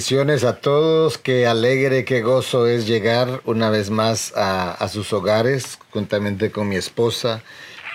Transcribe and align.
Bendiciones 0.00 0.44
a 0.44 0.56
todos, 0.56 1.18
qué 1.18 1.46
alegre, 1.46 2.06
qué 2.06 2.22
gozo 2.22 2.66
es 2.66 2.86
llegar 2.86 3.42
una 3.44 3.68
vez 3.68 3.90
más 3.90 4.32
a, 4.34 4.88
sus 4.88 5.12
hogares, 5.12 5.78
juntamente 5.90 6.50
con 6.50 6.70
mi 6.70 6.76
esposa. 6.76 7.42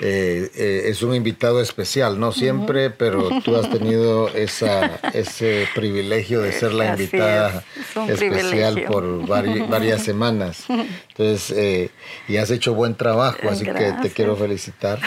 Eh, 0.01 0.51
eh, 0.53 0.83
es 0.85 1.01
un 1.01 1.15
invitado 1.15 1.61
especial, 1.61 2.19
no 2.19 2.31
siempre, 2.31 2.91
pero 2.91 3.41
tú 3.43 3.55
has 3.55 3.71
tenido 3.71 4.27
esa, 4.35 4.97
ese 5.13 5.67
privilegio 5.73 6.41
de 6.41 6.51
ser 6.51 6.73
la 6.73 6.91
invitada 6.91 7.63
especial 8.07 8.83
por 8.83 9.25
varias 9.67 10.03
semanas. 10.03 10.65
Entonces, 10.69 11.57
eh, 11.57 11.89
y 12.27 12.37
has 12.37 12.51
hecho 12.51 12.75
buen 12.75 12.93
trabajo, 12.93 13.49
así 13.49 13.65
que 13.65 13.95
te 14.03 14.11
quiero 14.11 14.35
felicitar. 14.35 14.99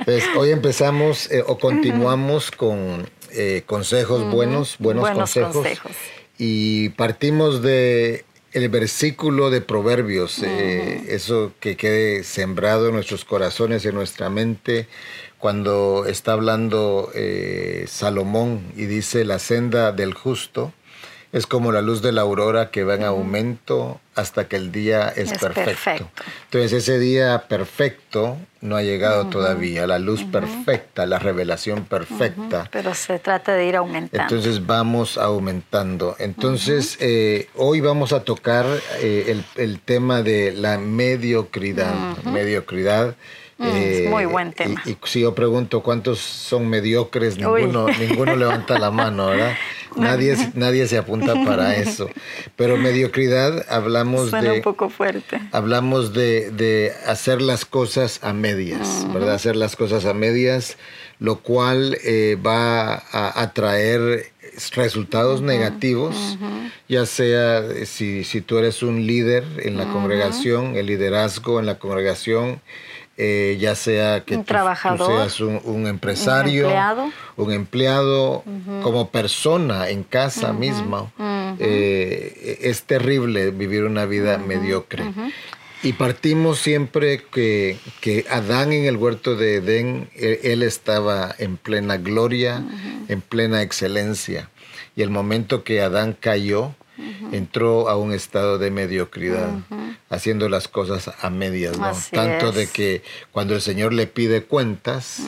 Entonces, 0.00 0.24
hoy 0.36 0.50
empezamos 0.50 1.30
o 1.46 1.58
continuamos 1.58 2.50
con 2.50 3.08
consejos 3.66 4.30
buenos, 4.30 4.76
buenos, 4.78 5.10
consejos. 5.10 5.66
Y 6.38 6.90
partimos 6.90 7.62
de 7.62 8.24
el 8.56 8.70
versículo 8.70 9.50
de 9.50 9.60
Proverbios, 9.60 10.42
eh, 10.42 11.04
eso 11.08 11.52
que 11.60 11.76
quede 11.76 12.24
sembrado 12.24 12.88
en 12.88 12.94
nuestros 12.94 13.26
corazones 13.26 13.84
y 13.84 13.88
en 13.88 13.94
nuestra 13.94 14.30
mente, 14.30 14.88
cuando 15.38 16.06
está 16.06 16.32
hablando 16.32 17.10
eh, 17.14 17.84
Salomón 17.86 18.72
y 18.74 18.86
dice, 18.86 19.26
la 19.26 19.38
senda 19.38 19.92
del 19.92 20.14
justo 20.14 20.72
es 21.36 21.46
como 21.46 21.70
la 21.70 21.82
luz 21.82 22.00
de 22.00 22.12
la 22.12 22.22
aurora 22.22 22.70
que 22.70 22.82
va 22.82 22.94
en 22.94 23.04
aumento 23.04 24.00
hasta 24.14 24.48
que 24.48 24.56
el 24.56 24.72
día 24.72 25.12
es, 25.14 25.36
perfecto. 25.36 26.08
Entonces 26.44 26.72
ese 26.72 26.98
día 26.98 27.44
perfecto 27.46 28.38
no 28.62 28.74
ha 28.74 28.82
llegado 28.82 29.26
todavía, 29.26 29.86
la 29.86 29.98
luz 29.98 30.24
perfecta, 30.24 31.04
la 31.04 31.18
revelación 31.18 31.84
perfecta. 31.84 32.70
Pero 32.72 32.94
se 32.94 33.18
trata 33.18 33.52
de 33.52 33.66
ir 33.66 33.76
aumentando. 33.76 34.22
Entonces 34.22 34.66
vamos 34.66 35.18
aumentando. 35.18 36.16
Entonces 36.18 36.96
eh, 37.00 37.50
hoy 37.54 37.82
vamos 37.82 38.14
a 38.14 38.20
tocar 38.20 38.64
eh, 39.00 39.38
el, 39.56 39.80
tema 39.80 40.22
de 40.22 40.52
la 40.52 40.78
mediocridad. 40.78 42.16
Mediocridad. 42.24 43.14
Mm, 43.58 44.10
muy 44.10 44.26
buen 44.26 44.52
tema. 44.52 44.82
Y, 44.84 44.96
si 45.04 45.20
yo 45.20 45.34
pregunto 45.34 45.82
cuántos 45.82 46.18
son 46.18 46.68
mediocres, 46.68 47.38
ninguno, 47.38 47.86
ninguno 48.00 48.36
levanta 48.36 48.78
la 48.78 48.90
mano, 48.90 49.28
¿verdad? 49.28 49.54
Nadie, 49.96 50.36
nadie 50.54 50.86
se 50.86 50.98
apunta 50.98 51.34
para 51.44 51.74
eso. 51.76 52.10
Pero 52.54 52.76
mediocridad 52.76 53.64
hablamos 53.70 54.28
Suena 54.28 54.50
de... 54.50 54.56
un 54.56 54.62
poco 54.62 54.90
fuerte. 54.90 55.40
Hablamos 55.52 56.12
de, 56.12 56.92
hacer 57.06 57.40
las 57.40 57.64
cosas 57.64 58.20
a 58.22 58.34
medias, 58.34 59.06
¿verdad? 59.12 59.34
Hacer 59.34 59.56
las 59.56 59.74
cosas 59.74 60.04
a 60.04 60.12
medias, 60.12 60.76
lo 61.18 61.36
cual 61.36 61.96
eh, 62.04 62.36
va 62.44 62.94
a 62.94 63.40
atraer 63.40 64.32
resultados 64.74 65.42
negativos, 65.42 66.38
ya 66.88 67.04
sea 67.04 67.62
si, 67.84 68.24
si, 68.24 68.40
tú 68.40 68.58
eres 68.58 68.82
un 68.82 69.06
líder 69.06 69.44
en 69.58 69.76
la 69.76 69.84
congregación, 69.92 70.76
el 70.76 70.86
liderazgo 70.86 71.60
en 71.60 71.66
la 71.66 71.78
congregación, 71.78 72.60
eh, 73.18 73.56
ya 73.58 73.74
sea 73.74 74.24
que 74.24 74.36
un 74.36 74.44
tú, 74.44 74.52
seas 74.52 75.40
un, 75.40 75.86
empresario, 75.86 76.68
un 77.36 77.52
empleado, 77.52 78.44
como 78.82 79.10
persona 79.10 79.88
en 79.88 80.02
casa 80.02 80.52
misma. 80.52 81.10
Eh, 81.58 82.58
es 82.62 82.82
terrible 82.82 83.50
vivir 83.52 83.84
una 83.84 84.04
vida 84.04 84.36
mediocre. 84.36 85.04
Y 85.82 85.92
partimos 85.92 86.58
siempre 86.58 87.22
que, 87.30 87.78
que, 88.00 88.26
Adán 88.28 88.72
en 88.72 88.86
el 88.86 88.96
huerto 88.96 89.36
de 89.36 89.56
Edén, 89.56 90.08
él, 90.14 90.40
él 90.42 90.62
estaba 90.62 91.34
en 91.38 91.56
plena 91.56 91.96
gloria, 91.96 92.64
en 93.08 93.20
plena 93.20 93.62
excelencia. 93.62 94.50
Y 94.96 95.02
el 95.02 95.10
momento 95.10 95.64
que 95.64 95.82
Adán 95.82 96.16
cayó, 96.18 96.74
entró 97.32 97.88
a 97.88 97.96
un 97.96 98.12
estado 98.12 98.58
de 98.58 98.70
mediocridad, 98.70 99.48
haciendo 100.08 100.48
las 100.48 100.68
cosas 100.68 101.10
a 101.20 101.30
medias, 101.30 101.78
¿no? 101.78 101.92
Tanto 102.12 102.52
de 102.52 102.68
que 102.68 103.02
cuando 103.32 103.54
el 103.54 103.60
Señor 103.60 103.92
le 103.92 104.06
pide 104.06 104.44
cuentas, 104.44 105.22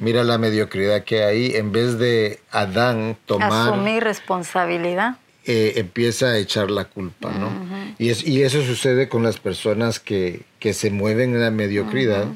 mira 0.00 0.24
la 0.24 0.38
mediocridad 0.38 1.04
que 1.04 1.24
hay, 1.24 1.54
en 1.54 1.72
vez 1.72 1.98
de 1.98 2.40
Adán 2.50 3.16
tomar... 3.26 3.72
Asumir 3.72 4.02
responsabilidad. 4.04 5.18
Eh, 5.48 5.74
empieza 5.76 6.26
a 6.26 6.38
echar 6.38 6.72
la 6.72 6.86
culpa, 6.86 7.30
¿no? 7.30 7.50
y, 7.98 8.10
es, 8.10 8.26
y 8.26 8.42
eso 8.42 8.62
sucede 8.62 9.08
con 9.08 9.22
las 9.22 9.38
personas 9.38 10.00
que, 10.00 10.42
que 10.58 10.72
se 10.72 10.90
mueven 10.90 11.34
en 11.34 11.40
la 11.40 11.52
mediocridad, 11.52 12.26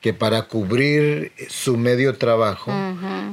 que 0.00 0.14
para 0.14 0.42
cubrir 0.42 1.32
su 1.48 1.76
medio 1.76 2.16
trabajo 2.16 2.70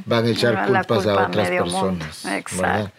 van 0.05 0.25
a 0.25 0.29
echar 0.29 0.65
culpas 0.65 1.05
a 1.05 1.27
otras 1.27 1.49
personas. 1.49 2.25
Exacto. 2.25 2.91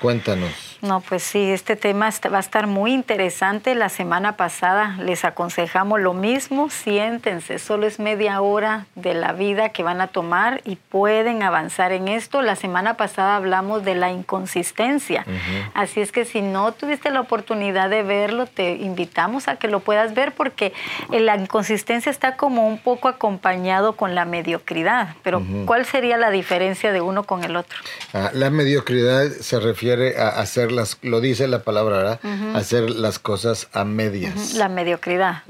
Cuéntanos. 0.00 0.69
No, 0.82 1.02
pues 1.02 1.22
sí, 1.22 1.50
este 1.50 1.76
tema 1.76 2.08
va 2.32 2.38
a 2.38 2.40
estar 2.40 2.66
muy 2.66 2.94
interesante. 2.94 3.74
La 3.74 3.90
semana 3.90 4.36
pasada 4.36 4.96
les 4.98 5.26
aconsejamos 5.26 6.00
lo 6.00 6.14
mismo, 6.14 6.70
siéntense, 6.70 7.58
solo 7.58 7.86
es 7.86 7.98
media 7.98 8.40
hora 8.40 8.86
de 8.94 9.12
la 9.12 9.32
vida 9.32 9.68
que 9.70 9.82
van 9.82 10.00
a 10.00 10.06
tomar 10.06 10.62
y 10.64 10.76
pueden 10.76 11.42
avanzar 11.42 11.92
en 11.92 12.08
esto. 12.08 12.40
La 12.40 12.56
semana 12.56 12.96
pasada 12.96 13.36
hablamos 13.36 13.84
de 13.84 13.94
la 13.94 14.10
inconsistencia, 14.10 15.26
así 15.74 16.00
es 16.00 16.12
que 16.12 16.24
si 16.24 16.40
no 16.40 16.72
tuviste 16.72 17.10
la 17.10 17.20
oportunidad 17.20 17.90
de 17.90 18.02
verlo, 18.02 18.46
te 18.46 18.72
invitamos 18.76 19.48
a 19.48 19.56
que 19.56 19.68
lo 19.68 19.80
puedas 19.80 20.14
ver 20.14 20.32
porque 20.32 20.72
la 21.10 21.36
inconsistencia 21.36 22.08
está 22.08 22.36
como 22.36 22.66
un 22.66 22.78
poco 22.78 23.08
acompañado 23.08 23.96
con 23.96 24.14
la 24.14 24.24
mediocridad, 24.24 25.14
pero 25.22 25.42
¿cuál 25.66 25.84
sería 25.84 26.16
la 26.16 26.30
diferencia 26.30 26.90
de 26.90 27.02
uno 27.02 27.24
con 27.24 27.44
el 27.44 27.56
otro? 27.56 27.78
Ah, 28.14 28.30
la 28.32 28.48
mediocridad 28.48 29.28
se 29.28 29.60
refiere 29.60 30.16
a 30.18 30.28
hacer 30.28 30.69
las, 30.72 30.98
lo 31.02 31.20
dice 31.20 31.48
la 31.48 31.62
palabra, 31.62 32.20
hacer 32.54 32.90
las 32.90 33.18
cosas 33.18 33.68
a 33.72 33.84
medias. 33.84 34.54
La 34.54 34.68
mediocridad. 34.68 35.42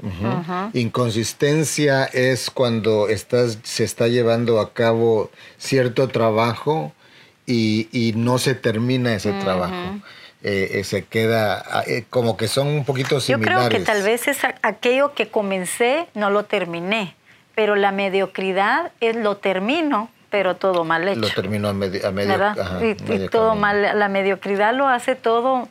Inconsistencia 0.73 2.05
es 2.05 2.49
cuando 2.49 3.09
estás, 3.09 3.59
se 3.63 3.83
está 3.83 4.07
llevando 4.07 4.59
a 4.59 4.73
cabo 4.73 5.31
cierto 5.57 6.07
trabajo 6.07 6.93
y, 7.45 8.13
no 8.15 8.37
se 8.37 8.55
termina 8.55 9.13
ese 9.13 9.33
trabajo. 9.33 10.01
Eh, 10.43 10.79
eh, 10.79 10.83
se 10.83 11.05
queda 11.05 11.63
ah, 11.67 11.83
eh, 11.85 12.05
como 12.09 12.35
que 12.35 12.47
son 12.47 12.65
un 12.65 12.83
poquito 12.83 13.19
similares. 13.19 13.61
Yo 13.61 13.69
creo 13.69 13.79
que 13.79 13.85
tal 13.85 14.01
vez 14.01 14.27
es 14.27 14.39
aquello 14.63 15.13
que 15.13 15.27
comencé, 15.27 16.07
no 16.15 16.31
lo 16.31 16.45
terminé, 16.45 17.13
pero 17.53 17.75
la 17.75 17.91
mediocridad 17.91 18.91
es 19.01 19.15
lo 19.15 19.37
termino, 19.37 20.09
pero 20.31 20.55
todo 20.55 20.83
mal 20.83 21.07
hecho. 21.07 21.19
Lo 21.19 21.29
terminó 21.29 21.67
a, 21.67 21.73
medio, 21.73 21.99
y, 22.81 23.27
todo 23.27 23.53
mal, 23.53 23.81
la 23.99 24.07
mediocridad 24.07 24.73
lo 24.73 24.87
hace 24.87 25.15
todo 25.15 25.67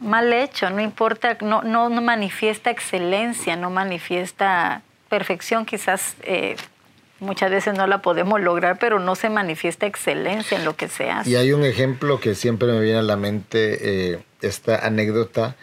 mal 0.00 0.32
hecho, 0.32 0.68
no 0.68 0.80
importa, 0.80 1.38
no, 1.40 1.62
no, 1.62 1.88
manifiesta 1.88 2.70
excelencia, 2.70 3.56
no 3.56 3.70
manifiesta 3.70 4.82
perfección, 5.08 5.64
quizás 5.64 6.14
eh, 6.22 6.56
muchas 7.20 7.50
veces 7.50 7.74
no 7.74 7.86
la 7.86 8.02
podemos 8.02 8.40
lograr, 8.40 8.78
pero 8.78 8.98
no 8.98 9.14
se 9.14 9.30
manifiesta 9.30 9.86
excelencia 9.86 10.58
en 10.58 10.64
lo 10.64 10.76
que 10.76 10.88
se 10.88 11.10
hace. 11.10 11.30
Y 11.30 11.36
hay 11.36 11.52
un 11.52 11.64
ejemplo 11.64 12.20
que 12.20 12.34
siempre 12.34 12.68
me 12.68 12.80
viene 12.80 12.98
a 12.98 13.02
la 13.02 13.16
mente, 13.16 14.12
eh, 14.12 14.18
esta 14.40 14.86
anécdota 14.86 15.56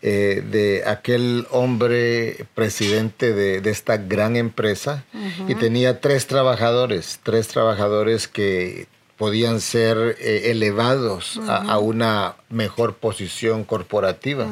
eh, 0.00 0.44
de 0.48 0.84
aquel 0.86 1.46
hombre 1.50 2.46
presidente 2.54 3.32
de, 3.32 3.68
esta 3.68 3.96
gran 3.96 4.36
empresa 4.36 5.04
y 5.48 5.54
tenía 5.56 6.00
tres 6.00 6.26
trabajadores, 6.26 7.18
tres 7.24 7.48
trabajadores 7.48 8.28
que 8.28 8.86
podían 9.16 9.60
ser 9.60 10.16
eh, 10.20 10.52
elevados 10.52 11.40
a, 11.48 11.78
una 11.78 12.36
mejor 12.48 12.94
posición 12.94 13.64
corporativa. 13.64 14.46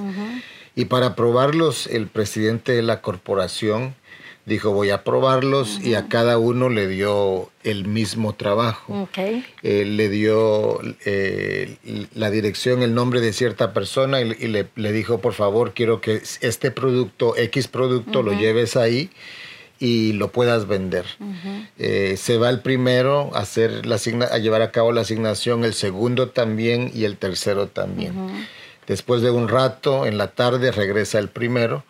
Y 0.75 0.87
para 0.87 1.14
probarlos, 1.14 1.87
el 1.87 2.08
presidente 2.08 2.72
de 2.72 2.82
la 2.82 3.00
corporación 3.00 3.94
dijo 4.46 4.70
voy 4.70 4.90
a 4.90 5.02
probarlos 5.02 5.81
y 5.84 5.94
a 5.94 6.06
cada 6.06 6.38
uno 6.38 6.69
le 6.69 6.87
dio 6.87 7.50
el 7.64 7.87
mismo 7.87 8.32
trabajo. 8.34 9.08
Eh, 9.62 9.84
le 9.84 10.08
dio 10.08 10.81
eh, 11.04 11.76
la 12.14 12.31
dirección, 12.31 12.82
el 12.82 12.94
nombre 12.94 13.20
de 13.20 13.32
cierta 13.32 13.72
persona 13.72 14.20
y, 14.20 14.46
le, 14.46 14.93
dijo 14.93 15.19
por 15.19 15.34
favor 15.34 15.75
quiero 15.75 16.00
que 16.00 16.22
este 16.40 16.70
producto, 16.70 17.37
X 17.37 17.66
producto, 17.66 18.22
lo 18.22 18.32
lleves 18.32 18.76
ahí 18.76 19.10
y 19.81 20.12
lo 20.12 20.31
puedas 20.31 20.69
vender. 20.69 21.04
Eh, 21.76 22.14
se 22.16 22.38
va 22.38 22.48
el 22.48 22.60
primero 22.60 23.32
a, 23.34 23.40
hacer 23.40 23.84
la 23.84 23.96
a 23.96 24.38
llevar 24.38 24.62
a 24.62 24.70
cabo 24.70 24.93
la 24.93 25.00
asignación, 25.00 25.64
el 25.64 25.75
segundo 25.75 26.28
también 26.28 26.93
y 26.94 27.04
el 27.04 27.16
tercero 27.16 27.66
también. 27.66 28.14
Después 28.87 29.20
de 29.22 29.32
un 29.32 29.48
rato, 29.48 30.06
en 30.06 30.16
la 30.16 30.28
tarde, 30.28 30.70
regresa 30.70 31.19
el 31.19 31.28
primero 31.28 31.82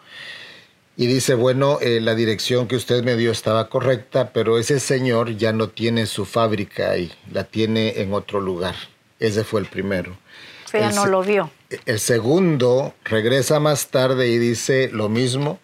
y 0.96 1.06
dice, 1.06 1.34
bueno, 1.34 1.78
eh, 1.82 2.00
la 2.00 2.14
dirección 2.14 2.66
que 2.66 2.76
usted 2.76 3.04
me 3.04 3.16
dio 3.16 3.30
estaba 3.30 3.68
correcta, 3.68 4.32
pero 4.32 4.58
ese 4.58 4.80
señor 4.80 5.36
ya 5.36 5.52
no 5.52 5.68
tiene 5.68 6.06
su 6.06 6.24
fábrica 6.24 6.90
ahí, 6.90 7.12
la 7.30 7.44
tiene 7.44 8.00
en 8.00 8.14
otro 8.14 8.40
lugar. 8.40 8.74
Ese 9.20 9.44
fue 9.44 9.60
el 9.60 9.66
primero. 9.66 10.16
O 10.64 10.68
sea, 10.68 10.90
no 10.92 11.06
lo 11.06 11.22
vio. 11.22 11.50
El 11.84 12.00
segundo 12.00 12.94
regresa 13.04 13.60
más 13.60 13.88
tarde 13.88 14.28
y 14.28 14.38
dice 14.38 14.88
lo 14.92 15.08
mismo, 15.08 15.58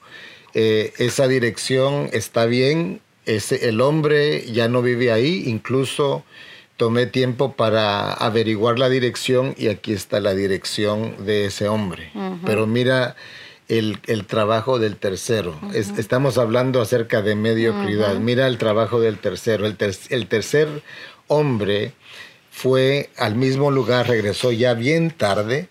eh, 0.54 0.92
esa 0.98 1.26
dirección 1.28 2.10
está 2.12 2.44
bien, 2.44 3.00
ese, 3.24 3.68
el 3.68 3.80
hombre 3.80 4.44
ya 4.52 4.68
no 4.68 4.82
vive 4.82 5.12
ahí, 5.12 5.44
incluso 5.46 6.24
tomé 6.76 7.06
tiempo 7.06 7.54
para 7.54 8.12
averiguar 8.12 8.78
la 8.78 8.88
dirección 8.90 9.54
y 9.56 9.68
aquí 9.68 9.92
está 9.92 10.20
la 10.20 10.34
dirección 10.34 11.24
de 11.24 11.46
ese 11.46 11.68
hombre. 11.68 12.10
Pero 12.44 12.66
mira 12.66 13.16
el, 13.78 14.26
trabajo 14.26 14.78
del 14.78 14.96
tercero. 14.96 15.58
estamos 15.72 16.38
hablando 16.38 16.80
acerca 16.80 17.22
de 17.22 17.34
mediocridad. 17.34 18.16
Mira 18.16 18.46
el 18.46 18.58
trabajo 18.58 19.00
del 19.00 19.18
tercero. 19.18 19.66
El, 19.66 19.76
el 20.10 20.26
tercer 20.26 20.82
hombre 21.28 21.92
fue 22.50 23.10
al 23.16 23.34
mismo 23.34 23.70
lugar, 23.70 24.08
regresó 24.08 24.52
ya 24.52 24.74
bien 24.74 25.10
tarde 25.10 25.68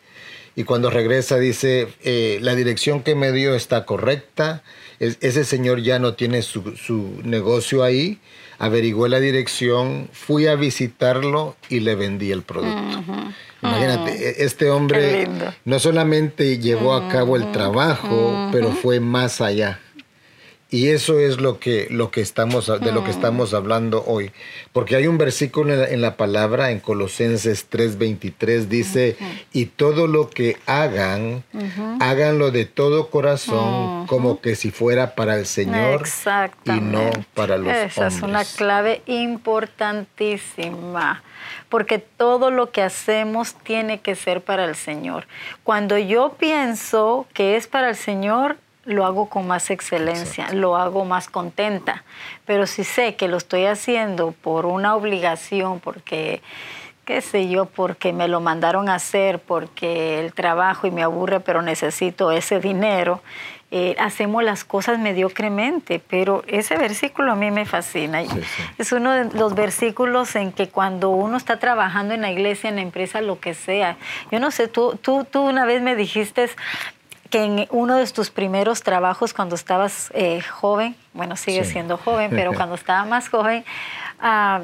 y 0.56 0.64
cuando 0.64 0.90
regresa 0.90 1.38
dice, 1.38 1.88
eh, 2.04 2.40
la 2.42 2.56
dirección 2.56 3.04
que 3.04 3.16
me 3.16 3.32
dio 3.32 3.56
está 3.56 3.86
correcta, 3.86 4.64
ese 5.00 5.46
señor 5.46 5.82
ya 5.82 5.98
no 5.98 6.16
tiene 6.16 6.42
su, 6.42 6.76
su 6.76 7.22
negocio 7.24 7.84
ahí, 7.84 8.20
averigué 8.62 9.10
la 9.10 9.20
dirección, 9.20 10.08
fui 10.14 10.46
a 10.46 10.54
visitarlo 10.56 11.56
y 11.68 11.80
le 11.80 11.96
vendí 11.96 12.32
el 12.32 12.44
producto. 12.44 13.04
Imagínate, 13.64 14.12
e, 14.12 14.46
este 14.46 14.70
hombre 14.70 15.28
no 15.66 15.80
solamente 15.80 16.60
llevó 16.60 16.94
a 16.94 17.10
cabo 17.10 17.36
el 17.36 17.52
trabajo, 17.52 18.50
pero 18.52 18.70
fue 18.70 19.00
más 19.00 19.42
allá. 19.42 19.80
Y 20.74 20.90
eso 20.90 21.20
es 21.20 21.42
lo 21.42 21.60
que, 21.60 21.88
lo 21.90 22.12
que 22.12 22.22
estamos, 22.22 22.68
de 22.68 22.94
lo 22.94 23.04
que 23.04 23.12
estamos 23.12 23.54
hablando 23.54 24.06
hoy. 24.08 24.32
Porque 24.72 24.96
hay 24.96 25.06
un 25.06 25.18
versículo 25.18 25.84
en 25.84 26.00
la, 26.00 26.16
palabra, 26.16 26.72
en 26.72 26.80
Colosenses 26.80 27.70
3:23, 27.70 28.68
dice, 28.68 29.18
y 29.52 29.66
todo 29.66 30.08
lo 30.08 30.30
que 30.30 30.56
hagan, 30.66 31.44
háganlo 32.00 32.52
de 32.52 32.64
todo 32.64 33.10
corazón, 33.10 34.08
como 34.08 34.40
que 34.40 34.56
si 34.56 34.72
fuera 34.72 35.14
para 35.14 35.36
el 35.36 35.46
Señor 35.46 36.04
y 36.64 36.80
no 36.80 37.12
para 37.34 37.58
los 37.58 37.68
hombres. 37.68 37.92
Esa 37.92 38.08
es 38.08 38.22
una 38.22 38.46
clave 38.46 39.02
importantísima 39.08 41.22
porque 41.68 42.00
todo 42.00 42.50
lo 42.50 42.72
que 42.72 42.82
hacemos 42.82 43.56
tiene 43.56 44.00
que 44.00 44.16
ser 44.16 44.42
para 44.42 44.64
el 44.66 44.76
Señor. 44.76 45.28
Cuando 45.64 45.98
yo 45.98 46.36
pienso 46.40 47.28
que 47.34 47.58
es 47.58 47.68
para 47.68 47.90
el 47.90 47.96
Señor, 47.96 48.58
lo 48.86 49.06
hago 49.06 49.30
con 49.30 49.48
más 49.48 49.70
excelencia, 49.70 50.52
lo 50.54 50.76
hago 50.76 51.06
más 51.06 51.30
contenta. 51.30 52.04
Pero 52.46 52.66
si 52.68 52.84
sé 52.84 53.16
que 53.16 53.28
lo 53.28 53.38
estoy 53.38 53.66
haciendo 53.66 54.32
por 54.32 54.66
una 54.66 54.96
obligación, 54.96 55.80
porque, 55.80 56.42
qué 57.06 57.22
sé 57.22 57.48
yo, 57.48 57.66
porque 57.66 58.14
me 58.14 58.28
lo 58.28 58.42
mandaron 58.42 58.90
a 58.90 58.96
hacer, 58.96 59.40
porque 59.40 60.20
el 60.20 60.34
trabajo 60.34 60.88
y 60.88 60.92
me 60.92 61.04
aburre, 61.04 61.40
pero 61.40 61.62
necesito 61.62 62.32
ese 62.32 62.60
dinero, 62.60 63.22
eh, 63.74 63.96
hacemos 64.00 64.44
las 64.44 64.66
cosas 64.66 65.00
mediocremente, 65.00 66.02
pero 66.06 66.44
ese 66.48 66.76
versículo 66.76 67.32
a 67.32 67.36
mí 67.36 67.52
me 67.52 67.66
fascina. 67.66 68.22
Es 68.78 68.92
uno 68.92 69.14
de 69.14 69.38
los 69.38 69.56
versículos 69.56 70.36
en 70.36 70.52
que 70.52 70.68
cuando 70.68 71.10
uno 71.12 71.38
está 71.38 71.58
trabajando 71.58 72.14
en 72.14 72.20
la 72.20 72.32
iglesia, 72.32 72.70
en 72.70 72.76
la 72.76 72.82
empresa, 72.82 73.22
lo 73.22 73.40
que 73.40 73.54
sea, 73.54 73.96
yo 74.30 74.42
no 74.42 74.52
sé, 74.52 74.68
tú, 74.68 75.00
tú, 75.02 75.24
tú 75.24 75.44
una 75.44 75.66
vez 75.66 75.82
me 75.82 75.96
dijiste, 75.96 76.50
que 77.32 77.44
en 77.44 77.68
uno 77.72 77.96
de 77.96 78.06
tus 78.08 78.30
primeros 78.30 78.84
trabajos 78.84 79.34
cuando 79.34 79.56
estabas 79.56 80.12
eh, 80.14 80.42
joven, 80.42 80.96
bueno, 81.14 81.36
sigues 81.36 81.70
siendo 81.70 81.98
joven, 81.98 82.30
pero 82.30 82.54
cuando 82.56 82.76
estaba 82.76 83.06
más 83.06 83.30
joven, 83.30 83.66
uh, 84.22 84.62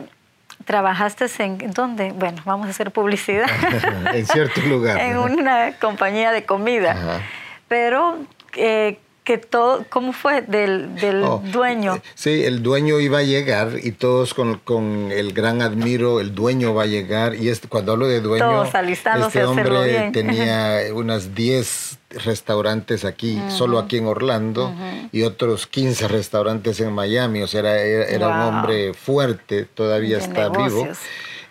trabajaste 0.65 1.25
en 1.39 1.71
dónde? 1.71 2.11
Bueno, 2.11 2.41
vamos 2.45 2.67
a 2.67 2.69
hacer 2.69 2.91
publicidad. 2.91 3.47
en 4.13 4.25
cierto 4.27 4.61
lugar. 4.61 4.97
en 5.01 5.17
una 5.17 5.73
compañía 5.79 6.31
de 6.31 6.45
comida. 6.45 7.21
Pero 7.67 8.19
eh, 8.55 8.99
que 9.27 9.37
todo, 9.37 9.83
¿cómo 9.89 10.13
fue? 10.13 10.41
Del, 10.41 10.95
del 10.95 11.21
oh, 11.21 11.43
dueño. 11.43 11.95
Eh, 11.95 12.01
sí, 12.15 12.45
el 12.45 12.63
dueño 12.63 13.01
iba 13.01 13.17
a 13.17 13.23
llegar 13.23 13.73
y 13.83 13.91
todos 13.91 14.33
con, 14.33 14.55
con, 14.59 15.11
el 15.11 15.33
gran 15.33 15.61
admiro, 15.61 16.21
el 16.21 16.33
dueño 16.33 16.73
va 16.73 16.83
a 16.83 16.85
llegar. 16.85 17.35
Y 17.35 17.49
este, 17.49 17.67
cuando 17.67 17.91
hablo 17.91 18.07
de 18.07 18.21
dueño, 18.21 18.63
este 18.63 19.43
hombre 19.43 20.11
tenía 20.13 20.79
unas 20.93 21.35
10 21.35 21.99
restaurantes 22.23 23.03
aquí, 23.03 23.37
solo 23.49 23.79
aquí 23.79 23.97
en 23.97 24.05
Orlando, 24.05 24.73
y 25.11 25.23
otros 25.23 25.67
15 25.67 26.07
restaurantes 26.07 26.79
en 26.79 26.93
Miami. 26.93 27.41
O 27.41 27.47
sea, 27.47 27.59
era, 27.59 27.81
era, 27.81 28.29
un 28.29 28.55
hombre 28.55 28.93
fuerte, 28.93 29.65
todavía 29.65 30.19
está 30.19 30.47
vivo. 30.47 30.87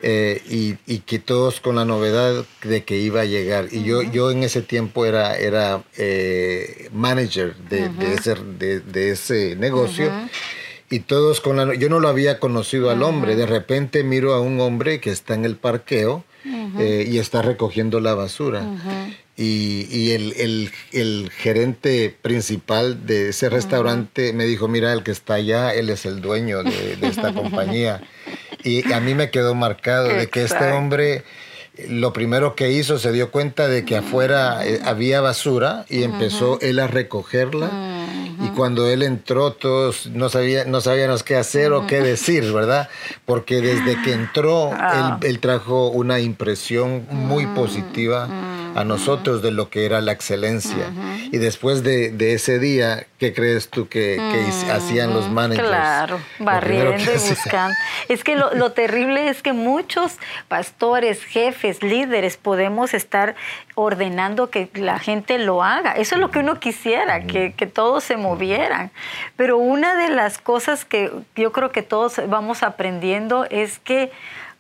Eh, 0.09 0.41
y, 0.87 0.99
que 1.01 1.19
todos 1.19 1.59
con 1.59 1.75
la 1.75 1.85
novedad 1.85 2.45
de 2.63 2.85
que 2.85 2.97
iba 2.97 3.23
a 3.23 3.25
llegar. 3.25 3.67
Y 3.73 3.83
yo, 3.83 4.03
yo 4.03 4.31
en 4.31 4.45
ese 4.45 4.63
tiempo 4.63 5.05
era, 5.05 5.37
era 5.37 5.83
eh, 5.97 6.91
manager 6.93 7.57
de, 7.57 7.91
ese, 8.15 8.37
de, 8.37 9.11
ese 9.11 9.57
negocio. 9.57 10.13
Y 10.91 11.01
todos 11.01 11.41
con 11.41 11.57
la... 11.57 11.75
Yo 11.75 11.89
no 11.89 11.99
lo 11.99 12.07
había 12.07 12.39
conocido 12.39 12.91
al 12.91 13.03
hombre. 13.03 13.35
De 13.35 13.47
repente 13.47 14.05
miro 14.05 14.35
a 14.35 14.41
un 14.41 14.61
hombre 14.61 15.01
que 15.01 15.11
está 15.11 15.35
en 15.35 15.45
el 15.45 15.57
parqueo 15.57 16.25
eh, 16.79 17.05
y 17.11 17.19
está 17.19 17.43
recogiendo 17.43 17.99
la 17.99 18.15
basura. 18.15 18.65
Y, 19.37 19.89
y 19.91 20.13
el, 20.13 20.35
el, 20.37 20.71
el, 20.93 21.31
gerente 21.31 22.17
principal 22.23 23.07
de 23.07 23.31
ese 23.31 23.49
restaurante 23.49 24.33
me 24.33 24.45
dijo, 24.45 24.69
mira, 24.69 24.93
el 24.93 25.03
que 25.03 25.11
está 25.11 25.35
allá, 25.35 25.75
él 25.75 25.91
es 25.91 26.07
el 26.07 26.21
dueño 26.21 26.63
de, 26.63 26.95
de 26.95 27.09
esta 27.09 27.35
compañía. 27.35 28.03
Y 28.65 28.93
a 28.93 29.01
mí 29.01 29.15
me 29.15 29.31
quedó 29.31 29.55
marcado 29.55 30.09
de 30.09 30.29
que 30.29 30.43
este 30.43 30.73
hombre 30.73 31.25
lo 31.89 32.13
primero 32.13 32.55
que 32.55 32.73
hizo 32.73 32.99
se 32.99 33.13
dio 33.13 33.31
cuenta 33.31 33.69
de 33.69 33.85
que 33.85 33.97
afuera 33.97 34.67
eh, 34.67 34.81
había 34.85 35.21
basura 35.21 35.85
y 35.89 36.05
empezó 36.05 36.59
él 36.61 36.79
a 36.79 36.87
recogerla. 36.87 37.71
Y 38.43 38.49
cuando 38.51 38.87
él 38.87 39.03
entró, 39.03 39.53
todos 39.53 40.07
no, 40.09 40.29
sabía, 40.29 40.65
no 40.67 40.81
sabíamos 40.81 41.23
qué 41.23 41.37
hacer 41.37 41.73
o 41.73 41.87
qué 41.87 42.01
decir, 42.01 42.53
¿verdad? 42.53 42.89
Porque 43.25 43.63
desde 43.63 44.01
que 44.03 44.13
entró, 44.13 44.69
él, 44.71 44.77
ah. 44.79 45.19
él, 45.23 45.39
trajo 45.39 45.89
una 45.89 46.21
impresión 46.21 47.07
muy 47.11 47.47
positiva 47.47 48.29
a 48.77 48.85
nosotros 48.85 49.41
de 49.41 49.53
lo 49.53 49.71
que 49.71 49.87
era 49.87 50.03
la 50.03 50.13
excelencia. 50.13 50.93
Y 51.33 51.39
después 51.39 51.83
de, 51.83 52.35
ese 52.35 52.59
día, 52.59 53.07
¿qué 53.19 53.33
crees 53.33 53.71
tú 53.71 53.89
que, 53.89 54.21
hacían 54.71 55.15
los 55.15 55.31
managers? 55.31 55.67
Claro, 55.67 56.21
barriendo 56.39 57.03
y 57.11 57.31
buscando. 57.31 57.75
Es 58.09 58.23
que 58.23 58.37
lo, 58.37 58.73
terrible 58.73 59.31
es 59.31 59.41
que 59.41 59.55
muchos 59.55 60.19
pastores, 60.49 61.25
jefes, 61.25 61.83
líderes 61.83 62.37
podemos 62.37 62.93
estar 62.93 63.35
ordenando 63.77 64.51
que 64.51 64.69
la 64.75 64.99
gente 64.99 65.39
lo 65.39 65.63
haga. 65.63 65.93
Eso 65.93 66.17
es 66.17 66.21
lo 66.21 66.31
que 66.31 66.41
uno 66.41 66.61
quisiera, 66.61 67.23
que, 67.23 67.55
que 67.57 67.67
todos 67.67 68.05
se 68.05 68.19
movieran. 68.19 68.91
Pero 69.37 69.57
una 69.57 69.97
de 69.97 70.11
las 70.11 70.37
cosas 70.37 70.85
que 70.85 71.11
yo 71.35 71.51
creo 71.51 71.73
que 71.73 71.81
todos 71.81 72.21
vamos 72.29 72.63
aprendiendo 72.63 73.47
es 73.49 73.79
que 73.79 74.13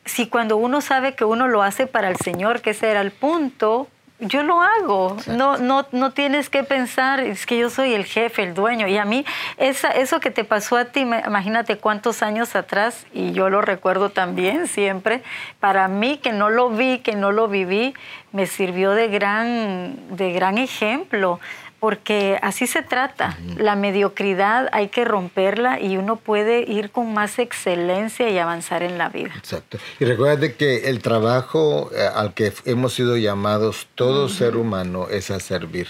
si 0.06 0.28
cuando 0.28 0.56
uno 0.56 0.80
sabe 0.80 1.14
que 1.14 1.26
uno 1.26 1.48
lo 1.48 1.62
hace 1.62 1.86
para 1.86 2.08
el 2.08 2.16
Señor, 2.16 2.62
que 2.62 2.70
ese 2.70 2.90
era 2.90 3.02
el 3.02 3.10
punto, 3.10 3.88
yo 4.18 4.42
lo 4.42 4.62
hago. 4.62 5.16
No, 5.26 5.58
no, 5.58 5.86
no 5.92 6.12
tienes 6.12 6.48
que 6.48 6.64
pensar, 6.64 7.20
es 7.20 7.46
que 7.46 7.58
yo 7.58 7.70
soy 7.70 7.94
el 7.94 8.04
jefe, 8.04 8.42
el 8.42 8.54
dueño. 8.54 8.86
Y 8.88 8.96
a 8.96 9.04
mí, 9.04 9.24
esa, 9.58 9.90
eso 9.90 10.20
que 10.20 10.30
te 10.30 10.44
pasó 10.44 10.76
a 10.76 10.86
ti, 10.86 11.00
imagínate 11.00 11.78
cuántos 11.78 12.22
años 12.22 12.56
atrás, 12.56 13.06
y 13.12 13.32
yo 13.32 13.50
lo 13.50 13.60
recuerdo 13.60 14.10
también 14.10 14.66
siempre, 14.66 15.22
para 15.60 15.88
mí 15.88 16.18
que 16.18 16.32
no 16.32 16.50
lo 16.50 16.70
vi, 16.70 16.98
que 17.00 17.14
no 17.14 17.32
lo 17.32 17.48
viví, 17.48 17.94
me 18.32 18.46
sirvió 18.46 18.92
de 18.92 19.08
gran, 19.08 20.16
de 20.16 20.32
gran 20.32 20.58
ejemplo 20.58 21.40
porque 21.80 22.38
así 22.42 22.66
se 22.66 22.82
trata. 22.82 23.38
La 23.56 23.76
mediocridad 23.76 24.68
hay 24.72 24.88
que 24.88 25.04
romperla 25.04 25.80
y 25.80 25.96
uno 25.96 26.16
puede 26.16 26.62
ir 26.62 26.90
con 26.90 27.12
más 27.12 27.38
excelencia 27.38 28.28
y 28.30 28.38
avanzar 28.38 28.82
en 28.82 28.98
la 28.98 29.08
vida. 29.08 29.32
Exacto. 29.36 29.78
Y 30.00 30.04
recuerda 30.04 30.52
que 30.52 30.88
el 30.88 31.00
trabajo 31.00 31.90
eh, 31.94 32.08
al 32.14 32.34
que 32.34 32.52
hemos 32.64 32.94
sido 32.94 33.16
llamados 33.16 33.88
todo 33.94 34.28
ser 34.28 34.56
humano 34.56 35.08
es 35.10 35.30
a 35.30 35.40
servir. 35.40 35.88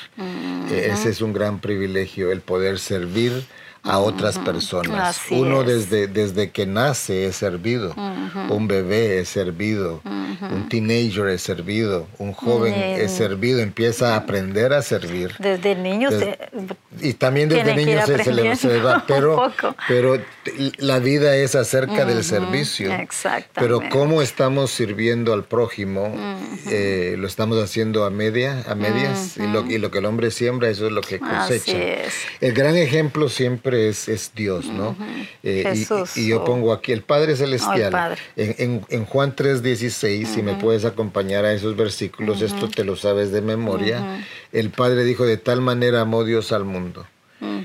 E-, 0.70 0.90
ese 0.92 1.10
es 1.10 1.20
un 1.20 1.32
gran 1.32 1.60
privilegio, 1.60 2.32
el 2.32 2.40
poder 2.40 2.78
servir 2.78 3.46
a 3.86 3.98
otras 3.98 4.38
personas. 4.38 5.20
Uno 5.30 5.62
desde, 5.62 6.08
desde 6.08 6.50
que 6.50 6.66
nace 6.66 7.26
es 7.26 7.36
servido, 7.36 7.94
un 8.48 8.66
bebé 8.68 9.20
es 9.20 9.28
servido, 9.28 10.00
un 10.04 10.68
teenager 10.68 11.28
es 11.28 11.42
servido, 11.42 12.06
un 12.18 12.32
joven 12.32 12.74
es 12.74 13.12
servido, 13.12 13.60
empieza 13.60 14.14
a 14.14 14.16
aprender 14.16 14.72
a 14.72 14.82
servir. 14.82 15.34
Desde 15.38 15.74
niños. 15.74 16.14
y 17.00 17.14
también 17.14 17.48
desde 17.48 17.74
niños 17.74 18.04
se, 18.06 18.32
le, 18.32 18.56
se 18.56 18.80
va, 18.80 19.04
pero, 19.08 19.52
pero 19.88 20.18
la 20.78 20.98
vida 20.98 21.36
es 21.36 21.54
acerca 21.54 22.04
del 22.04 22.24
servicio. 22.24 22.92
Exactamente. 22.92 23.50
Pero 23.54 23.80
cómo 23.90 24.22
estamos 24.22 24.70
sirviendo 24.70 25.32
al 25.32 25.44
prójimo, 25.44 26.14
eh, 26.68 27.14
lo 27.18 27.26
estamos 27.26 27.62
haciendo 27.62 28.04
a 28.04 28.10
media, 28.10 28.64
a 28.68 28.74
medias, 28.74 29.36
y, 29.36 29.46
lo, 29.46 29.66
y 29.66 29.78
lo 29.78 29.90
que 29.90 29.98
el 29.98 30.06
hombre 30.06 30.30
siembra, 30.30 30.68
eso 30.68 30.86
es 30.86 30.92
lo 30.92 31.00
que 31.00 31.18
cosecha. 31.18 31.76
El 32.40 32.52
gran 32.52 32.76
ejemplo 32.76 33.28
siempre 33.28 33.75
es, 33.76 34.32
Dios, 34.34 34.66
¿no? 34.66 34.96
Eh, 35.42 35.84
y, 36.16 36.28
yo 36.28 36.44
pongo 36.44 36.72
aquí 36.72 36.92
el 36.92 37.02
Padre 37.02 37.36
Celestial. 37.36 38.16
En, 38.36 38.84
en, 38.88 39.04
Juan 39.04 39.34
3:16, 39.34 40.26
si 40.26 40.42
me 40.42 40.54
puedes 40.54 40.84
acompañar 40.84 41.44
a 41.44 41.52
esos 41.52 41.76
versículos, 41.76 42.42
esto 42.42 42.68
te 42.68 42.84
lo 42.84 42.96
sabes 42.96 43.32
de 43.32 43.42
memoria. 43.42 44.24
El 44.52 44.70
Padre 44.70 45.04
dijo, 45.04 45.24
de 45.24 45.36
tal 45.36 45.60
manera 45.60 46.00
amó 46.00 46.24
Dios 46.24 46.52
al 46.52 46.64
mundo, 46.64 47.06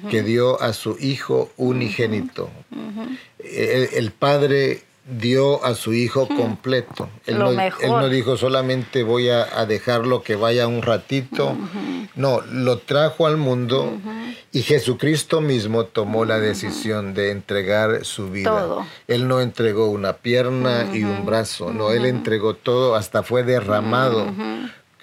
que 0.09 0.23
dio 0.23 0.61
a 0.61 0.73
su 0.73 0.97
Hijo 0.99 1.51
unigénito. 1.57 2.49
el 3.39 4.11
Padre 4.11 4.83
dio 5.19 5.63
a 5.65 5.73
su 5.75 5.93
hijo 5.93 6.27
completo. 6.27 7.09
Él, 7.25 7.39
Lo 7.39 7.45
no, 7.45 7.51
mejor. 7.51 7.83
él 7.83 7.91
no 7.91 8.09
dijo 8.09 8.37
solamente 8.37 9.03
voy 9.03 9.29
a, 9.29 9.59
a 9.59 9.65
dejarlo 9.65 10.23
que 10.23 10.35
vaya 10.35 10.67
un 10.67 10.81
ratito. 10.81 11.57
No, 12.15 12.41
lo 12.41 12.77
trajo 12.79 13.27
al 13.27 13.37
mundo 13.37 13.97
y 14.53 14.63
Jesucristo 14.63 15.39
mismo 15.39 15.85
tomó 15.85 16.25
la 16.25 16.39
decisión 16.39 17.13
de 17.13 17.31
entregar 17.31 18.03
su 18.03 18.29
vida. 18.29 18.49
Todo. 18.49 18.85
Él 19.07 19.27
no 19.27 19.39
entregó 19.39 19.89
una 19.89 20.13
pierna 20.13 20.89
y 20.93 21.03
un 21.03 21.25
brazo, 21.25 21.71
no, 21.71 21.91
él 21.91 22.05
entregó 22.05 22.53
todo, 22.53 22.95
hasta 22.95 23.23
fue 23.23 23.43
derramado. 23.43 24.25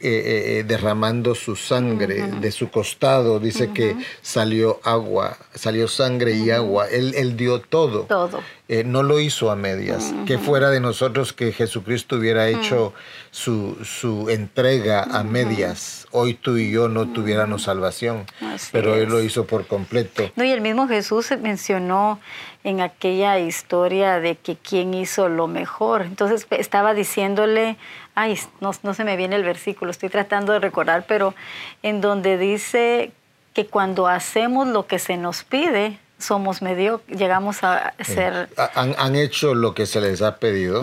Eh, 0.00 0.58
eh, 0.60 0.64
derramando 0.64 1.34
su 1.34 1.56
sangre 1.56 2.22
de 2.40 2.52
su 2.52 2.70
costado, 2.70 3.40
dice 3.40 3.72
que 3.72 3.96
salió 4.22 4.78
agua, 4.84 5.36
salió 5.54 5.88
sangre 5.88 6.34
y 6.34 6.50
agua, 6.50 6.86
él, 6.88 7.14
él 7.16 7.36
dio 7.36 7.60
todo. 7.60 8.02
Todo. 8.02 8.40
Eh, 8.68 8.84
no 8.84 9.02
lo 9.02 9.18
hizo 9.18 9.50
a 9.50 9.56
medias. 9.56 10.14
Que 10.26 10.38
fuera 10.38 10.70
de 10.70 10.78
nosotros 10.78 11.32
que 11.32 11.52
Jesucristo 11.52 12.16
hubiera 12.16 12.48
hecho 12.48 12.92
su, 13.30 13.78
su 13.82 14.28
entrega 14.28 15.02
a 15.02 15.24
medias. 15.24 16.06
Hoy 16.12 16.34
tú 16.34 16.58
y 16.58 16.70
yo 16.70 16.88
no 16.88 17.08
tuviéramos 17.08 17.62
salvación, 17.62 18.24
Así 18.40 18.68
pero 18.70 18.94
Él 18.94 19.04
es. 19.04 19.08
lo 19.08 19.22
hizo 19.22 19.46
por 19.46 19.66
completo. 19.66 20.30
No, 20.36 20.44
y 20.44 20.50
el 20.52 20.60
mismo 20.60 20.86
Jesús 20.86 21.30
mencionó 21.40 22.20
en 22.68 22.80
aquella 22.82 23.38
historia 23.38 24.20
de 24.20 24.36
que 24.36 24.56
quién 24.56 24.92
hizo 24.92 25.28
lo 25.28 25.46
mejor. 25.46 26.02
Entonces 26.02 26.46
estaba 26.50 26.92
diciéndole, 26.92 27.76
ay, 28.14 28.38
no, 28.60 28.72
no 28.82 28.92
se 28.94 29.04
me 29.04 29.16
viene 29.16 29.36
el 29.36 29.44
versículo, 29.44 29.90
estoy 29.90 30.10
tratando 30.10 30.52
de 30.52 30.58
recordar, 30.58 31.04
pero 31.08 31.34
en 31.82 32.00
donde 32.00 32.36
dice 32.36 33.12
que 33.54 33.66
cuando 33.66 34.06
hacemos 34.06 34.68
lo 34.68 34.86
que 34.86 34.98
se 34.98 35.16
nos 35.16 35.44
pide, 35.44 35.98
somos 36.18 36.62
medio, 36.62 37.00
llegamos 37.06 37.62
a 37.62 37.94
ser... 38.00 38.48
Ha- 38.58 38.70
Han, 38.74 38.94
han 38.98 39.14
hecho 39.16 39.54
lo 39.54 39.72
que 39.72 39.86
se 39.86 40.00
les 40.00 40.20
ha 40.20 40.36
pedido, 40.36 40.82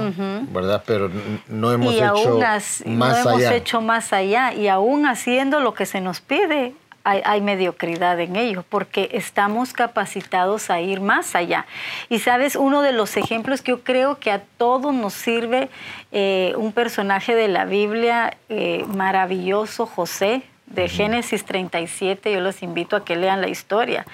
¿verdad? 0.52 0.82
Pero 0.88 1.12
no 1.50 1.72
hemos 1.72 1.94
y 1.94 1.98
hecho 1.98 2.06
aún 2.08 2.40
más 2.40 2.82
no 2.86 3.16
hemos 3.16 3.42
hecho 3.44 3.82
más 3.82 4.12
allá. 4.14 4.54
Y 4.54 4.70
aún 4.70 5.06
haciendo 5.06 5.60
lo 5.60 5.74
que 5.74 5.86
se 5.86 6.00
nos 6.02 6.22
pide, 6.22 6.74
hay, 7.06 7.22
hay 7.24 7.40
mediocridad 7.40 8.20
en 8.20 8.36
ello, 8.36 8.66
porque 8.68 9.10
estamos 9.14 9.72
capacitados 9.72 10.70
a 10.70 10.82
ir 10.82 11.00
más 11.00 11.36
allá. 11.36 11.66
Y 12.10 12.20
sabes, 12.20 12.56
uno 12.56 12.82
de 12.82 12.92
los 12.92 13.16
ejemplos 13.16 13.62
que 13.62 13.72
yo 13.72 13.84
creo 13.84 14.20
que 14.20 14.32
a 14.32 14.42
todos 14.58 14.94
nos 14.94 15.14
sirve, 15.14 15.70
eh, 16.12 16.54
un 16.58 16.74
personaje 16.74 17.36
de 17.36 17.48
la 17.48 17.66
Biblia 17.66 18.38
eh, 18.50 18.84
maravilloso, 18.88 19.86
José, 19.86 20.44
de 20.68 20.90
Génesis 20.90 21.46
37, 21.46 22.32
yo 22.32 22.42
los 22.42 22.64
invito 22.64 22.96
a 22.96 23.06
que 23.06 23.16
lean 23.16 23.40
la 23.40 23.48
historia, 23.48 24.06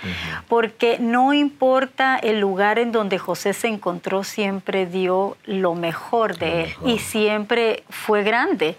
porque 0.48 0.98
no 1.00 1.34
importa 1.34 2.18
el 2.18 2.40
lugar 2.40 2.78
en 2.78 2.92
donde 2.92 3.18
José 3.18 3.54
se 3.54 3.68
encontró, 3.68 4.24
siempre 4.24 4.86
dio 4.86 5.38
lo 5.46 5.76
mejor 5.76 6.38
de 6.38 6.50
Lo 6.50 6.58
él 6.58 6.68
mejor. 6.68 6.90
y 6.90 7.00
siempre 7.00 7.84
fue 7.90 8.24
grande. 8.24 8.76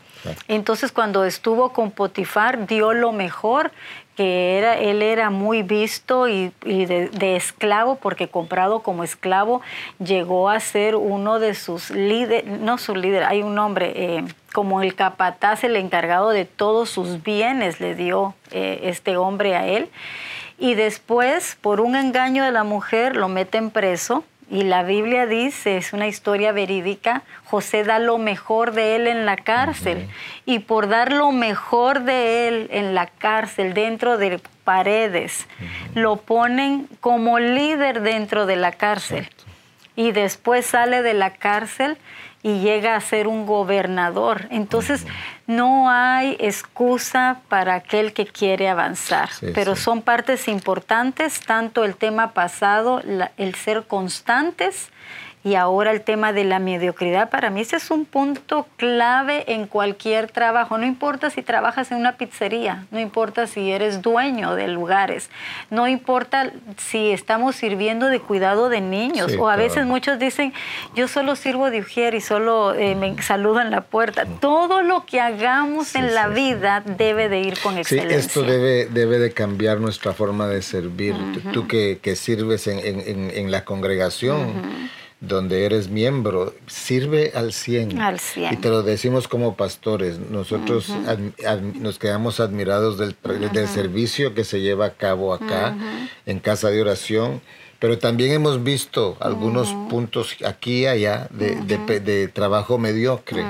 Entonces 0.49 0.93
cuando 0.93 1.25
estuvo 1.25 1.73
con 1.73 1.91
Potifar 1.91 2.67
dio 2.67 2.93
lo 2.93 3.13
mejor, 3.13 3.73
que 4.17 4.59
era, 4.59 4.79
él 4.79 5.03
era 5.03 5.31
muy 5.31 5.63
visto 5.63 6.29
y, 6.29 6.53
de 6.65 7.37
esclavo, 7.37 7.97
porque 7.97 8.29
comprado 8.29 8.81
como 8.81 9.05
esclavo 9.05 9.63
llegó 9.99 10.51
a 10.51 10.61
ser 10.61 10.97
uno 10.97 11.39
de 11.39 11.55
sus 11.55 11.91
líderes, 11.91 12.45
no 12.61 12.79
su 12.79 12.95
líder, 12.95 13.25
hay 13.25 13.43
un 13.43 13.55
nombre, 13.55 13.93
eh, 13.95 14.25
como 14.53 14.83
el 14.83 14.95
capataz, 14.95 15.65
el 15.65 15.77
encargado 15.77 16.31
de 16.31 16.45
todos 16.45 16.91
sus 16.91 17.23
bienes, 17.23 17.81
le 17.81 17.95
dio 17.95 18.35
eh, 18.51 18.81
este 18.85 19.17
hombre 19.17 19.57
a 19.57 19.67
él. 19.67 19.89
Y 20.59 20.75
después, 20.75 21.57
por 21.61 21.81
un 21.81 21.97
engaño 21.97 22.45
de 22.45 22.53
la 22.53 22.63
mujer, 22.63 23.17
lo 23.17 23.29
meten 23.29 23.71
preso. 23.71 24.25
Y 24.53 24.65
la 24.65 24.83
Biblia 24.83 25.25
dice, 25.25 25.79
es 25.79 25.95
una 25.95 26.09
historia 26.09 26.53
verídica, 26.53 27.23
José 27.45 27.85
da 27.85 27.99
lo 27.99 28.19
mejor 28.19 28.73
de 28.73 28.97
él 28.97 29.07
en 29.07 29.25
la 29.25 29.37
cárcel. 29.37 30.11
Y 30.45 30.59
por 30.59 30.89
dar 30.89 31.11
lo 31.11 31.33
mejor 31.33 32.03
de 32.03 32.49
él 32.49 32.69
en 32.71 32.95
la 32.95 33.07
cárcel, 33.07 33.73
dentro 33.73 34.19
de 34.19 34.43
paredes, 34.63 35.47
lo 35.95 36.17
ponen 36.17 36.87
como 37.01 37.39
líder 37.39 38.03
dentro 38.03 38.45
de 38.45 38.57
la 38.57 38.73
cárcel. 38.73 39.27
Y 39.97 40.13
después 40.13 40.67
sale 40.67 41.01
de 41.01 41.15
la 41.15 41.31
cárcel 41.31 41.97
y 42.43 42.59
llega 42.61 42.97
a 42.97 43.01
ser 43.01 43.29
un 43.29 43.47
gobernador. 43.47 44.47
Entonces, 44.51 45.07
no 45.47 45.89
hay 45.91 46.37
excusa 46.41 47.39
para 47.49 47.75
aquel 47.75 48.13
que 48.13 48.27
quiere 48.27 48.69
avanzar, 48.69 49.31
Sí, 49.31 49.47
pero 49.55 49.77
sí. 49.77 49.83
son 49.83 50.03
partes 50.03 50.49
importantes, 50.49 51.41
tanto 51.41 51.85
el 51.85 51.95
tema 51.95 52.33
pasado, 52.33 53.01
la- 53.05 53.31
el 53.37 53.55
ser 53.55 53.85
constantes 53.87 54.91
y 55.45 55.57
ahora 55.57 55.91
el 55.91 56.03
tema 56.03 56.33
de 56.33 56.45
la 56.45 56.59
mediocridad. 56.61 57.29
Para 57.31 57.51
mí 57.51 57.63
ese 57.63 57.77
es 57.77 57.91
un 57.91 58.05
punto 58.05 58.67
clave 58.77 59.45
en 59.53 59.67
cualquier 59.67 60.31
trabajo. 60.31 60.79
No 60.79 60.87
importa 60.87 61.31
si 61.31 61.43
trabajas 61.43 61.91
en 61.91 61.99
una 61.99 62.13
pizzería, 62.17 62.87
no 62.93 63.01
importa 63.01 63.47
si 63.49 63.73
eres 63.73 64.03
dueño 64.03 64.55
de 64.55 64.69
lugares, 64.69 65.31
no 65.71 65.89
importa 65.89 66.53
si 66.79 67.11
estamos 67.11 67.57
sirviendo 67.57 68.07
de 68.07 68.21
cuidado 68.21 68.69
de 68.69 68.81
niños 68.81 69.33
Sí, 69.33 69.39
o 69.39 69.49
a 69.49 69.57
veces 69.57 69.85
muchos 69.87 70.19
dicen, 70.19 70.53
yo 70.95 71.09
solo 71.09 71.35
sirvo 71.35 71.71
de 71.71 71.81
ujier 71.81 72.15
y 72.15 72.21
solo 72.21 72.75
eh, 72.75 72.95
me 72.95 73.21
saludo 73.23 73.61
en 73.61 73.71
la 73.71 73.81
puerta. 73.81 74.25
Todo 74.41 74.83
lo 74.83 75.07
que 75.07 75.21
hagamos 75.21 75.89
Sí, 75.89 75.99
en 75.99 76.15
la 76.15 76.29
sí, 76.29 76.35
vida 76.35 76.83
debe 76.87 77.29
de 77.29 77.41
ir 77.41 77.59
con 77.61 77.75
Sí, 77.75 77.81
excelencia. 77.81 78.19
esto 78.19 78.43
debe, 78.43 78.87
debe 78.87 79.19
de 79.19 79.33
cambiar 79.33 79.81
nuestra 79.81 80.13
forma 80.13 80.47
de 80.47 80.63
servir. 80.63 81.15
Tú- 81.33 81.41
Tú 81.53 81.67
que, 81.67 81.99
que 82.01 82.15
sirves 82.17 82.67
en, 82.69 82.79
en- 82.79 83.01
en- 83.01 83.31
en 83.35 83.51
la 83.51 83.65
congregación, 83.65 84.53
donde 85.23 85.65
eres 85.65 85.89
miembro, 85.89 86.53
sirve 86.67 87.31
al 87.35 87.53
100. 87.53 88.01
Al 88.01 88.19
100. 88.19 88.53
Y 88.53 88.57
te 88.57 88.69
lo 88.69 88.83
decimos 88.83 89.29
como 89.29 89.57
pastores. 89.57 90.19
Nosotros 90.19 90.91
ad- 91.07 91.47
ad- 91.47 91.61
nos 91.61 91.99
quedamos 92.01 92.41
admirados 92.41 92.99
del, 92.99 93.15
del 93.53 93.69
servicio 93.69 94.35
que 94.35 94.43
se 94.45 94.61
lleva 94.61 94.87
a 94.87 94.91
cabo 94.95 95.33
acá, 95.33 95.77
en 96.27 96.41
casa 96.41 96.71
de 96.71 96.81
oración. 96.81 97.41
Pero 97.79 97.99
también 97.99 98.33
hemos 98.33 98.63
visto 98.63 99.17
algunos 99.21 99.73
puntos 99.89 100.37
aquí 100.45 100.81
y 100.83 100.87
allá 100.87 101.29
de, 101.31 102.01
de 102.01 102.29
trabajo 102.29 102.79
mediocre. 102.79 103.43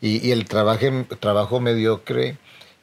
y, 0.00 0.26
y 0.26 0.32
el 0.32 0.44
trabajo, 0.46 0.86
trabajo 1.18 1.60
mediocre 1.60 2.36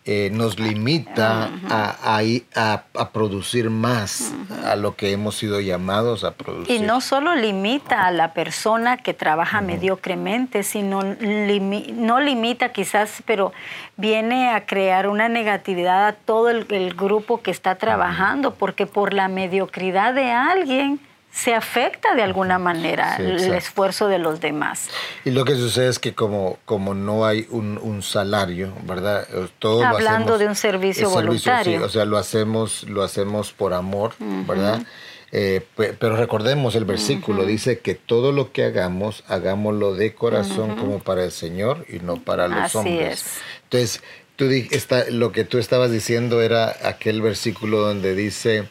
eh, 0.05 0.29
nos 0.33 0.59
limita 0.59 1.49
a, 1.69 2.17
a 2.17 2.21
a- 2.55 2.83
a 2.95 3.09
producir 3.11 3.69
más 3.69 4.33
a 4.65 4.75
lo 4.75 4.95
que 4.95 5.11
hemos 5.11 5.35
sido 5.37 5.61
llamados 5.61 6.23
a 6.25 6.31
producir. 6.31 6.75
Y 6.81 6.85
no 6.85 6.99
solo 6.99 7.35
limita 7.35 8.05
a 8.05 8.11
la 8.11 8.33
persona 8.33 8.97
que 8.97 9.13
trabaja 9.13 9.61
mediocremente, 9.61 10.63
sino 10.63 11.01
limi- 11.01 11.93
no 11.93 12.19
limita 12.19 12.69
quizás, 12.73 13.23
pero 13.25 13.53
viene 13.95 14.49
a 14.49 14.65
crear 14.65 15.07
una 15.07 15.29
negatividad 15.29 16.07
a 16.07 16.13
todo 16.13 16.49
el, 16.49 16.65
el 16.69 16.93
grupo 16.95 17.41
que 17.41 17.51
está 17.51 17.75
trabajando, 17.75 18.55
porque 18.55 18.85
por 18.85 19.13
la 19.13 19.27
mediocridad 19.27 20.13
de 20.13 20.31
alguien 20.31 20.99
se 21.33 21.55
afecta 21.55 22.13
de 22.13 22.21
alguna 22.21 22.59
manera 22.59 23.17
Sí, 23.17 23.23
el 23.23 23.53
esfuerzo 23.55 24.07
de 24.07 24.19
los 24.19 24.39
demás. 24.39 24.89
Y 25.25 25.31
lo 25.31 25.45
que 25.45 25.55
sucede 25.55 25.87
es 25.89 25.97
que 25.97 26.13
como, 26.13 26.59
como 26.65 26.93
no 26.93 27.25
hay 27.25 27.47
un, 27.49 27.79
un 27.81 28.03
salario, 28.03 28.71
¿verdad? 28.83 29.27
Eh, 29.33 29.47
Todo 29.57 29.81
lo 29.81 29.87
Hablando 29.87 30.35
hacemos- 30.35 30.39
de 30.39 30.47
un 30.47 30.55
servicio 30.55 31.09
voluntario. 31.09 31.79
sí, 31.79 31.83
o 31.83 31.89
sea, 31.89 32.05
lo 32.05 32.17
hacemos, 32.19 32.83
lo 32.83 33.01
hacemos 33.03 33.51
por 33.51 33.73
amor, 33.73 34.13
¿verdad? 34.19 34.83
Eh, 35.31 35.65
pe- 35.75 35.93
pero 35.93 36.15
recordemos 36.17 36.75
el 36.75 36.85
versículo, 36.85 37.43
dice 37.45 37.79
que 37.79 37.95
todo 37.95 38.31
lo 38.31 38.51
que 38.51 38.65
hagamos, 38.65 39.23
hagámoslo 39.27 39.95
de 39.95 40.13
corazón 40.13 40.75
como 40.75 40.99
para 40.99 41.23
el 41.23 41.31
Señor 41.31 41.87
y 41.89 41.97
no 41.99 42.17
para 42.17 42.47
los 42.47 42.59
Así 42.59 42.77
hombres. 42.77 43.21
es. 43.21 43.25
Entonces, 43.63 44.03
tú 44.35 44.45
está, 44.69 45.05
lo 45.09 45.31
que 45.31 45.43
tú 45.45 45.57
estabas 45.57 45.89
diciendo 45.89 46.43
era 46.43 46.75
aquel 46.83 47.23
versículo 47.23 47.79
donde 47.79 48.13
dice 48.13 48.69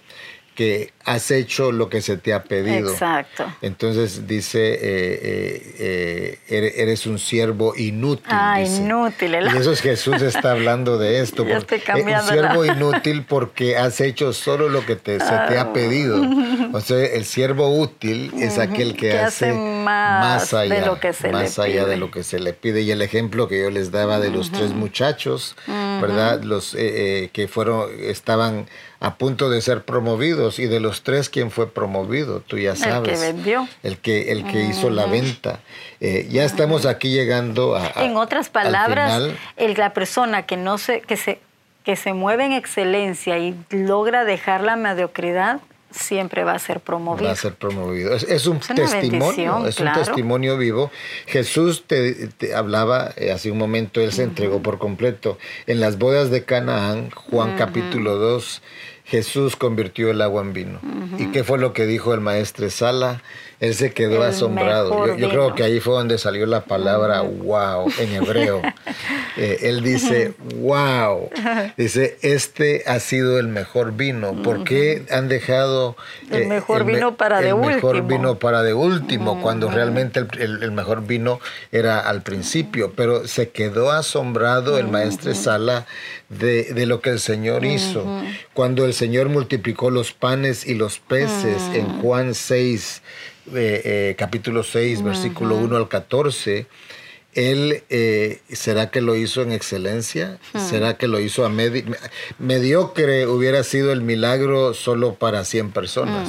que 0.54 0.92
has 1.04 1.30
hecho 1.30 1.72
lo 1.72 1.88
que 1.88 2.00
se 2.02 2.16
te 2.16 2.32
ha 2.32 2.44
pedido. 2.44 2.90
Exacto. 2.92 3.44
Entonces 3.62 4.26
dice, 4.26 4.74
eh, 4.74 4.78
eh, 5.78 6.38
eh, 6.48 6.74
eres- 6.76 7.06
un 7.06 7.18
siervo 7.18 7.74
inútil. 7.76 8.26
Ah, 8.30 8.58
dice. 8.60 8.76
inútil, 8.82 9.34
el- 9.34 9.46
Y 9.54 9.58
eso 9.58 9.72
es 9.72 9.80
Jesús 9.82 10.22
está 10.22 10.52
hablando 10.52 10.98
de 10.98 11.20
esto. 11.20 11.46
Ya 11.46 11.58
porque- 11.58 11.76
estoy 11.76 12.00
eh, 12.02 12.04
un 12.16 12.22
siervo 12.28 12.64
la- 12.64 12.72
inútil 12.76 13.24
porque 13.28 13.76
has 13.76 14.00
hecho 14.00 14.32
solo 14.32 14.68
lo 14.68 14.84
que 14.86 14.96
te, 14.96 15.18
se 15.18 15.26
te 15.26 15.58
Ah. 15.58 15.62
ha 15.62 15.72
pedido. 15.72 16.22
O 16.74 16.80
sea, 16.80 17.04
el 17.04 17.24
siervo 17.24 17.68
útil 17.76 18.32
es 18.38 18.58
aquel 18.58 18.92
que, 18.96 19.10
Que 19.10 19.18
hace, 19.18 19.50
hace 19.50 19.52
más 19.58 20.50
de 20.52 20.56
allá, 20.58 20.86
lo 20.86 21.00
que 21.00 21.12
se 21.12 21.26
le 21.28 21.32
más 21.32 21.58
allá 21.58 21.80
de 21.84 21.86
pide. 21.92 21.96
lo 21.96 22.10
que 22.10 22.22
se 22.22 22.38
le 22.38 22.52
pide. 22.52 22.80
Y 22.82 22.90
el 22.90 23.02
ejemplo 23.02 23.48
que 23.48 23.60
yo 23.60 23.70
les 23.70 23.90
daba 23.90 24.20
de 24.20 24.30
los 24.30 24.50
tres 24.52 24.70
muchachos, 24.72 25.56
¿verdad? 25.66 26.42
Los 26.42 26.74
eh, 26.74 26.78
eh, 27.24 27.30
que 27.32 27.48
fueron, 27.48 27.88
estaban 28.00 28.66
a 29.00 29.16
punto 29.16 29.50
de 29.50 29.60
ser 29.60 29.82
promovidos 29.84 30.58
y 30.58 30.66
de 30.66 30.78
los 30.80 30.91
tres, 31.00 31.30
¿quién 31.30 31.50
fue 31.50 31.72
promovido? 31.72 32.40
Tú 32.40 32.58
ya 32.58 32.72
que 32.72 32.78
sabes. 32.78 33.20
vendió. 33.20 33.66
El 33.82 33.96
que, 33.96 34.30
el 34.32 34.44
que 34.44 34.64
hizo 34.64 34.90
la 34.90 35.06
venta. 35.06 35.60
Eh, 36.00 36.26
ya 36.30 36.44
estamos 36.44 36.84
aquí 36.84 37.08
llegando 37.10 37.74
a... 37.76 37.86
a- 37.94 38.04
En 38.04 38.18
otras 38.18 38.48
al 38.48 38.52
palabras, 38.52 39.14
final. 39.14 39.38
el- 39.56 39.74
la 39.78 39.94
persona 39.94 40.44
que 40.44 40.58
no 40.58 40.76
se, 40.76 41.00
que 41.00 41.16
se, 41.16 41.38
que 41.84 41.96
se 41.96 42.12
mueve 42.12 42.44
en 42.44 42.52
excelencia 42.52 43.38
y 43.38 43.56
logra 43.70 44.26
dejar 44.26 44.60
la 44.60 44.76
mediocridad, 44.76 45.60
siempre 45.90 46.42
va 46.44 46.52
a 46.52 46.58
ser 46.58 46.80
promovido. 46.80 47.26
Va 47.26 47.32
a 47.32 47.36
ser 47.36 47.54
promovido. 47.54 48.14
Es, 48.14 48.46
un 48.46 48.60
testimonio, 48.60 49.66
es 49.66 49.78
un 49.78 49.92
testimonio 49.92 50.56
vivo. 50.56 50.90
Jesús 51.26 51.84
te, 51.86 52.30
hablaba 52.54 53.12
eh, 53.16 53.30
hace 53.30 53.50
un 53.50 53.58
momento, 53.58 54.00
él 54.00 54.12
se 54.12 54.22
entregó 54.22 54.62
por 54.62 54.78
completo. 54.78 55.38
En 55.66 55.80
las 55.80 55.98
bodas 55.98 56.30
de 56.30 56.44
Canaán, 56.44 57.10
Juan 57.10 57.56
capítulo 57.58 58.16
2, 58.16 58.62
Jesús 59.04 59.56
convirtió 59.56 60.10
el 60.10 60.22
agua 60.22 60.42
en 60.42 60.52
vino. 60.52 60.80
¿Y 61.18 61.26
qué 61.32 61.44
fue 61.44 61.58
lo 61.58 61.72
que 61.72 61.86
dijo 61.86 62.14
el 62.14 62.20
maestro 62.20 62.70
Sala? 62.70 63.20
Él 63.62 63.74
se 63.74 63.92
quedó 63.92 64.24
asombrado. 64.24 65.16
Yo, 65.16 65.28
creo 65.28 65.54
que 65.54 65.62
ahí 65.62 65.78
fue 65.78 65.94
donde 65.94 66.18
salió 66.18 66.46
la 66.46 66.64
palabra 66.64 67.20
wow 67.20 67.86
en 67.98 68.12
hebreo. 68.14 68.60
Eh, 69.34 69.70
él 69.70 69.82
dice, 69.82 70.34
wow. 70.56 71.30
Dice, 71.78 72.18
este 72.20 72.82
ha 72.86 73.00
sido 73.00 73.38
el 73.38 73.48
mejor 73.48 73.92
vino. 73.92 74.34
¿Por 74.42 74.62
qué 74.62 75.06
han 75.10 75.28
dejado... 75.28 75.96
el 76.30 76.42
eh, 76.42 76.46
mejor 76.46 76.84
vino 76.84 77.16
para 77.16 77.40
de 77.40 77.54
último. 77.54 77.70
El 77.70 77.76
mejor 77.76 78.06
vino 78.06 78.38
para 78.38 78.62
de 78.62 78.74
último, 78.74 79.40
cuando 79.40 79.70
realmente 79.70 80.26
el, 80.38 80.70
mejor 80.72 81.06
vino 81.06 81.40
era 81.72 82.00
al 82.00 82.20
principio. 82.20 82.92
Pero 82.94 83.26
se 83.26 83.48
quedó 83.48 83.90
asombrado 83.90 84.78
el 84.78 84.88
maestro 84.88 85.34
Sala 85.34 85.86
de, 86.28 86.64
de, 86.64 86.84
lo 86.84 87.00
que 87.00 87.08
el 87.08 87.18
Señor 87.18 87.64
hizo. 87.64 88.04
Cuando 88.52 88.84
el 88.84 88.91
Señor 88.92 89.28
multiplicó 89.28 89.90
los 89.90 90.12
panes 90.12 90.66
y 90.66 90.74
los 90.74 90.98
peces 90.98 91.62
en 91.74 92.00
Juan 92.00 92.34
6, 92.34 93.02
eh, 93.54 94.14
capítulo 94.18 94.62
6, 94.62 95.02
versículo 95.02 95.56
1 95.56 95.76
al 95.76 95.88
14, 95.88 96.66
él, 97.34 97.82
eh, 97.88 98.40
¿será 98.50 98.90
que 98.90 99.00
lo 99.00 99.16
hizo 99.16 99.42
en 99.42 99.52
excelencia? 99.52 100.38
¿Será 100.54 100.98
que 100.98 101.08
lo 101.08 101.18
hizo 101.18 101.46
a 101.46 101.50
mediocre? 102.38 103.26
Hubiera 103.26 103.62
sido 103.64 103.92
el 103.92 104.02
milagro 104.02 104.74
solo 104.74 105.14
para 105.14 105.44
100 105.44 105.70
personas. 105.70 106.28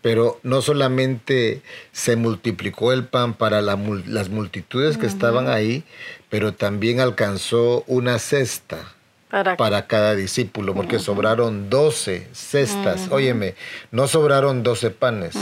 Pero 0.00 0.40
no 0.42 0.62
solamente 0.62 1.62
se 1.92 2.16
multiplicó 2.16 2.92
el 2.92 3.04
pan 3.04 3.34
para 3.34 3.60
las 3.60 4.28
multitudes 4.30 4.96
que 4.96 5.06
estaban 5.06 5.48
ahí, 5.48 5.84
pero 6.30 6.54
también 6.54 7.00
alcanzó 7.00 7.84
una 7.86 8.18
cesta 8.18 8.95
para, 9.56 9.86
cada 9.86 10.14
discípulo, 10.14 10.74
porque 10.74 10.98
sobraron 10.98 11.70
12 11.70 12.28
cestas. 12.32 13.08
Óyeme, 13.10 13.54
no 13.90 14.08
sobraron 14.08 14.62
12 14.62 14.90
panes, 14.90 15.36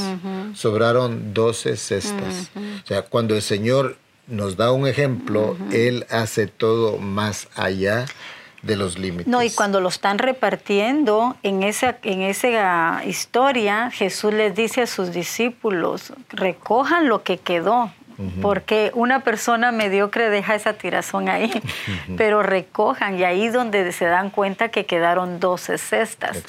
sobraron 0.54 1.35
12 1.35 1.76
cestas. 1.76 2.50
O 2.85 2.87
sea, 2.87 3.02
cuando 3.02 3.35
el 3.35 3.42
Señor 3.42 3.96
nos 4.26 4.57
da 4.57 4.72
un 4.72 4.87
ejemplo, 4.87 5.57
Él 5.72 6.07
hace 6.11 6.46
todo 6.46 6.98
más 6.98 7.48
allá 7.54 8.07
de 8.64 8.76
los 8.76 8.98
límites. 8.98 9.26
No, 9.26 9.42
y 9.42 9.50
cuando 9.50 9.80
lo 9.80 9.88
están 9.88 10.18
repartiendo, 10.18 11.37
en 11.42 11.62
esa, 11.62 11.98
en 12.02 12.22
esa 12.22 13.02
historia, 13.04 13.90
Jesús 13.90 14.33
les 14.33 14.54
dice 14.54 14.83
a 14.83 14.87
sus 14.87 15.12
discípulos, 15.12 16.12
recojan 16.30 17.09
lo 17.09 17.22
que 17.22 17.38
quedó, 17.38 17.92
porque 18.40 18.90
una 18.94 19.20
persona 19.20 19.72
mediocre 19.72 20.31
deja 20.31 20.55
esa 20.55 20.74
tirazón 20.74 21.29
ahí, 21.29 21.50
pero 22.16 22.42
recojan 22.42 23.18
y 23.18 23.24
ahí 23.24 23.48
donde 23.48 23.92
se 23.92 24.07
dan 24.07 24.31
cuenta 24.31 24.68
que 24.68 24.87
quedaron 24.87 25.40
12 25.40 25.79
cestas. 25.79 26.42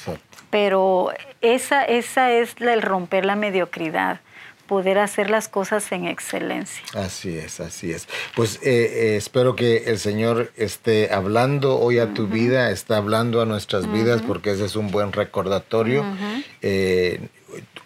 Pero 0.50 1.12
esa, 1.40 1.84
esa 1.84 2.30
es 2.30 2.54
el 2.60 2.82
romper 2.82 3.26
la 3.26 3.36
mediocridad 3.36 4.20
poder 4.66 4.98
hacer 4.98 5.30
las 5.30 5.48
cosas 5.48 5.90
en 5.92 6.06
excelencia. 6.06 6.82
Así 6.94 7.38
es, 7.38 7.60
así 7.60 7.92
es. 7.92 8.08
Pues 8.34 8.56
eh, 8.56 8.60
eh, 8.64 9.16
espero 9.16 9.54
que 9.54 9.84
el 9.86 9.98
Señor 9.98 10.52
esté 10.56 11.12
hablando 11.12 11.78
hoy 11.78 11.98
a 11.98 12.12
tu 12.14 12.26
vida, 12.26 12.70
está 12.70 12.96
hablando 12.96 13.40
a 13.40 13.46
nuestras 13.46 13.90
vidas, 13.90 14.22
porque 14.22 14.50
ese 14.50 14.64
es 14.64 14.76
un 14.76 14.90
buen 14.90 15.12
recordatorio. 15.12 16.04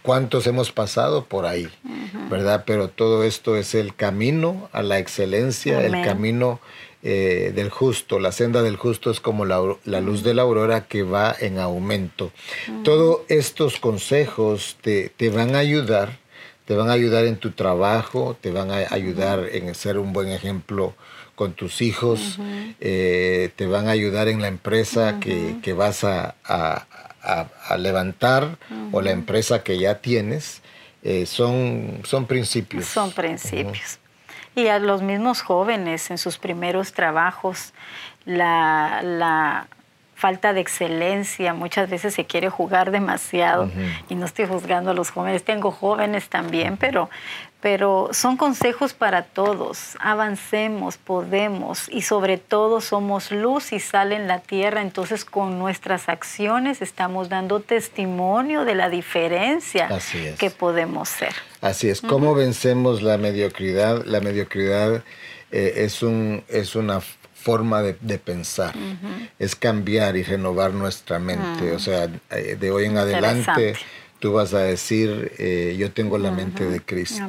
Cuántos 0.02 0.46
hemos 0.46 0.72
pasado 0.72 1.26
por 1.26 1.44
ahí, 1.44 1.68
¿verdad? 2.30 2.64
Pero 2.66 2.88
todo 2.88 3.24
esto 3.24 3.56
es 3.56 3.74
el 3.74 3.94
camino 3.94 4.68
a 4.72 4.82
la 4.82 4.98
excelencia, 4.98 5.84
el 5.84 6.04
camino 6.04 6.60
eh, 7.02 7.52
del 7.54 7.70
justo. 7.70 8.20
La 8.20 8.30
senda 8.30 8.62
del 8.62 8.76
justo 8.76 9.10
es 9.10 9.20
como 9.20 9.46
la, 9.46 9.58
luz 10.00 10.22
de 10.22 10.34
la 10.34 10.42
aurora 10.42 10.86
que 10.86 11.02
va 11.02 11.34
en 11.38 11.58
aumento. 11.58 12.30
Todos 12.84 13.20
estos 13.28 13.80
consejos 13.80 14.76
te, 14.82 15.10
van 15.30 15.54
a 15.54 15.60
ayudar, 15.60 16.18
te 16.66 16.74
van 16.74 16.90
a 16.90 16.92
ayudar 16.92 17.24
en 17.24 17.36
tu 17.36 17.52
trabajo, 17.52 18.36
te 18.38 18.50
van 18.50 18.70
a 18.70 18.84
ayudar 18.90 19.48
en 19.50 19.74
ser 19.74 19.98
un 19.98 20.12
buen 20.12 20.28
ejemplo 20.28 20.94
con 21.34 21.54
tus 21.54 21.80
hijos, 21.80 22.38
eh, 22.80 23.48
te 23.56 23.66
van 23.66 23.88
a 23.88 23.92
ayudar 23.92 24.28
en 24.28 24.42
la 24.42 24.48
empresa 24.48 25.20
que, 25.20 25.72
vas 25.72 26.04
a, 26.04 26.34
a, 26.44 27.76
levantar 27.78 28.58
o 28.92 29.00
la 29.00 29.12
empresa 29.12 29.62
que 29.62 29.78
ya 29.78 30.02
tienes, 30.02 30.60
eh, 31.02 31.26
son, 31.26 32.00
son 32.04 32.26
principios. 32.26 32.86
Son 32.86 33.10
principios. 33.12 33.98
Y 34.54 34.66
a 34.66 34.78
los 34.78 35.02
mismos 35.02 35.42
jóvenes 35.42 36.10
en 36.10 36.18
sus 36.18 36.38
primeros 36.38 36.92
trabajos, 36.92 37.72
la, 38.24 39.00
la 39.02 39.68
falta 40.20 40.52
de 40.52 40.60
excelencia, 40.60 41.54
muchas 41.54 41.88
veces 41.88 42.12
se 42.12 42.26
quiere 42.26 42.50
jugar 42.50 42.90
demasiado 42.90 43.70
y 44.10 44.14
no 44.14 44.26
estoy 44.26 44.46
juzgando 44.46 44.90
a 44.90 44.94
los 44.94 45.10
jóvenes, 45.10 45.44
tengo 45.44 45.70
jóvenes 45.70 46.28
también, 46.28 46.76
pero, 46.76 47.08
pero 47.62 48.10
son 48.12 48.36
consejos 48.36 48.92
para 48.92 49.22
todos, 49.22 49.96
avancemos, 49.98 50.98
podemos 50.98 51.88
y 51.88 52.02
sobre 52.02 52.36
todo 52.36 52.82
somos 52.82 53.32
luz 53.32 53.72
y 53.72 53.80
sal 53.80 54.12
en 54.12 54.28
la 54.28 54.40
tierra, 54.40 54.82
entonces 54.82 55.24
con 55.24 55.58
nuestras 55.58 56.10
acciones 56.10 56.82
estamos 56.82 57.30
dando 57.30 57.60
testimonio 57.60 58.66
de 58.66 58.74
la 58.74 58.90
diferencia 58.90 59.88
que 60.38 60.50
podemos 60.50 61.08
ser. 61.08 61.32
Así 61.62 61.88
es, 61.88 62.02
¿cómo 62.02 62.34
vencemos 62.34 63.00
la 63.00 63.16
mediocridad? 63.16 64.04
La 64.04 64.20
mediocridad 64.20 65.02
eh, 65.50 65.72
es, 65.76 66.02
un, 66.02 66.44
es 66.48 66.76
una 66.76 67.00
forma 67.40 67.82
de, 67.82 68.18
pensar, 68.18 68.74
es 69.38 69.56
cambiar 69.56 70.16
y 70.16 70.22
renovar 70.22 70.72
nuestra 70.72 71.18
mente. 71.18 71.72
O 71.72 71.78
sea, 71.78 72.08
eh, 72.30 72.56
de 72.60 72.70
hoy 72.70 72.84
en 72.84 72.98
adelante 72.98 73.74
tú 74.20 74.34
vas 74.34 74.54
a 74.54 74.60
decir, 74.60 75.32
eh, 75.38 75.74
yo 75.78 75.90
tengo 75.90 76.18
la 76.18 76.30
mente 76.30 76.64
de 76.64 76.80
Cristo. 76.80 77.26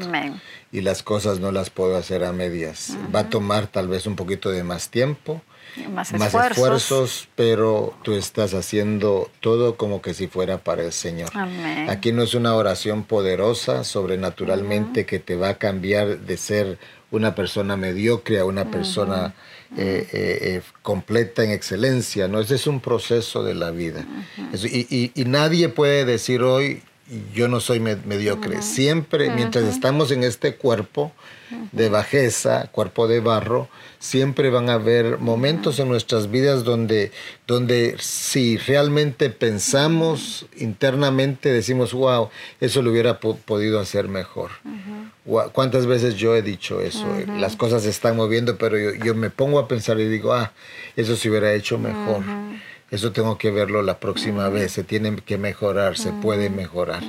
Y 0.71 0.81
las 0.81 1.03
cosas 1.03 1.39
no 1.39 1.51
las 1.51 1.69
puedo 1.69 1.97
hacer 1.97 2.23
a 2.23 2.33
medias. 2.33 2.95
Va 3.13 3.21
a 3.21 3.29
tomar 3.29 3.67
tal 3.67 3.87
vez 3.87 4.05
un 4.05 4.15
poquito 4.15 4.51
de 4.51 4.63
más 4.63 4.89
tiempo, 4.89 5.41
más, 5.89 6.13
esfuerzos. 6.13 7.29
pero 7.35 7.93
tú 8.03 8.13
estás 8.13 8.53
haciendo 8.53 9.29
todo 9.39 9.77
como 9.77 10.01
que 10.01 10.13
si 10.13 10.27
fuera 10.27 10.57
para 10.57 10.83
el 10.83 10.91
Señor. 10.91 11.29
Aquí 11.89 12.11
no 12.11 12.23
es 12.23 12.33
una 12.33 12.53
oración 12.55 13.03
poderosa, 13.03 13.83
sobrenaturalmente, 13.83 15.05
que 15.05 15.19
te 15.19 15.35
va 15.35 15.49
a 15.49 15.57
cambiar 15.57 16.19
de 16.19 16.37
ser 16.37 16.77
una 17.11 17.35
persona 17.35 17.77
mediocre 17.77 18.39
a 18.39 18.45
una 18.45 18.71
persona 18.71 19.33
eh, 19.77 20.07
eh, 20.11 20.39
eh, 20.41 20.61
completa 20.81 21.43
en 21.43 21.51
excelencia, 21.51 22.27
¿no? 22.27 22.39
Ese 22.39 22.55
es 22.55 22.67
un 22.67 22.79
proceso 22.79 23.43
de 23.43 23.53
la 23.53 23.71
vida. 23.71 24.05
y, 24.53 25.11
nadie 25.25 25.69
puede 25.69 26.05
decir 26.05 26.41
hoy, 26.41 26.81
yo 27.33 27.47
no 27.47 27.59
soy 27.59 27.79
mediocre. 27.79 28.61
Siempre, 28.61 29.31
mientras 29.31 29.65
estamos 29.65 30.11
en 30.11 30.23
este 30.23 30.55
cuerpo 30.55 31.11
de 31.71 31.89
bajeza, 31.89 32.69
cuerpo 32.71 33.07
de 33.07 33.19
barro, 33.19 33.67
siempre 33.99 34.49
van 34.49 34.69
a 34.69 34.73
haber 34.73 35.19
momentos 35.19 35.79
en 35.79 35.89
nuestras 35.89 36.31
vidas 36.31 36.63
donde, 36.63 37.11
donde 37.47 37.95
si 37.99 38.57
realmente 38.57 39.29
pensamos 39.29 40.45
internamente, 40.57 41.51
decimos, 41.51 41.93
wow, 41.93 42.29
eso 42.61 42.81
lo 42.81 42.91
hubiera 42.91 43.19
podido 43.19 43.79
hacer 43.79 44.07
mejor. 44.07 44.51
¿Cuántas 45.51 45.85
veces 45.85 46.15
yo 46.15 46.35
he 46.35 46.41
dicho 46.41 46.81
eso? 46.81 47.05
Las 47.37 47.55
cosas 47.55 47.83
se 47.83 47.89
están 47.89 48.15
moviendo, 48.15 48.57
pero 48.57 48.77
yo, 48.93 49.13
me 49.15 49.29
pongo 49.29 49.59
a 49.59 49.67
pensar 49.67 49.99
y 49.99 50.07
digo, 50.07 50.33
ah, 50.33 50.53
eso 50.95 51.15
se 51.15 51.29
hubiera 51.29 51.53
hecho 51.53 51.77
mejor. 51.77 52.23
Eso 52.91 53.13
tengo 53.13 53.37
que 53.37 53.51
verlo 53.51 53.81
la 53.83 53.99
próxima 53.99 54.49
vez, 54.49 54.73
se 54.73 54.83
tiene 54.83 55.15
que 55.15 55.37
mejorar, 55.37 55.97
se 55.97 56.11
puede 56.11 56.49
mejorar. 56.49 57.01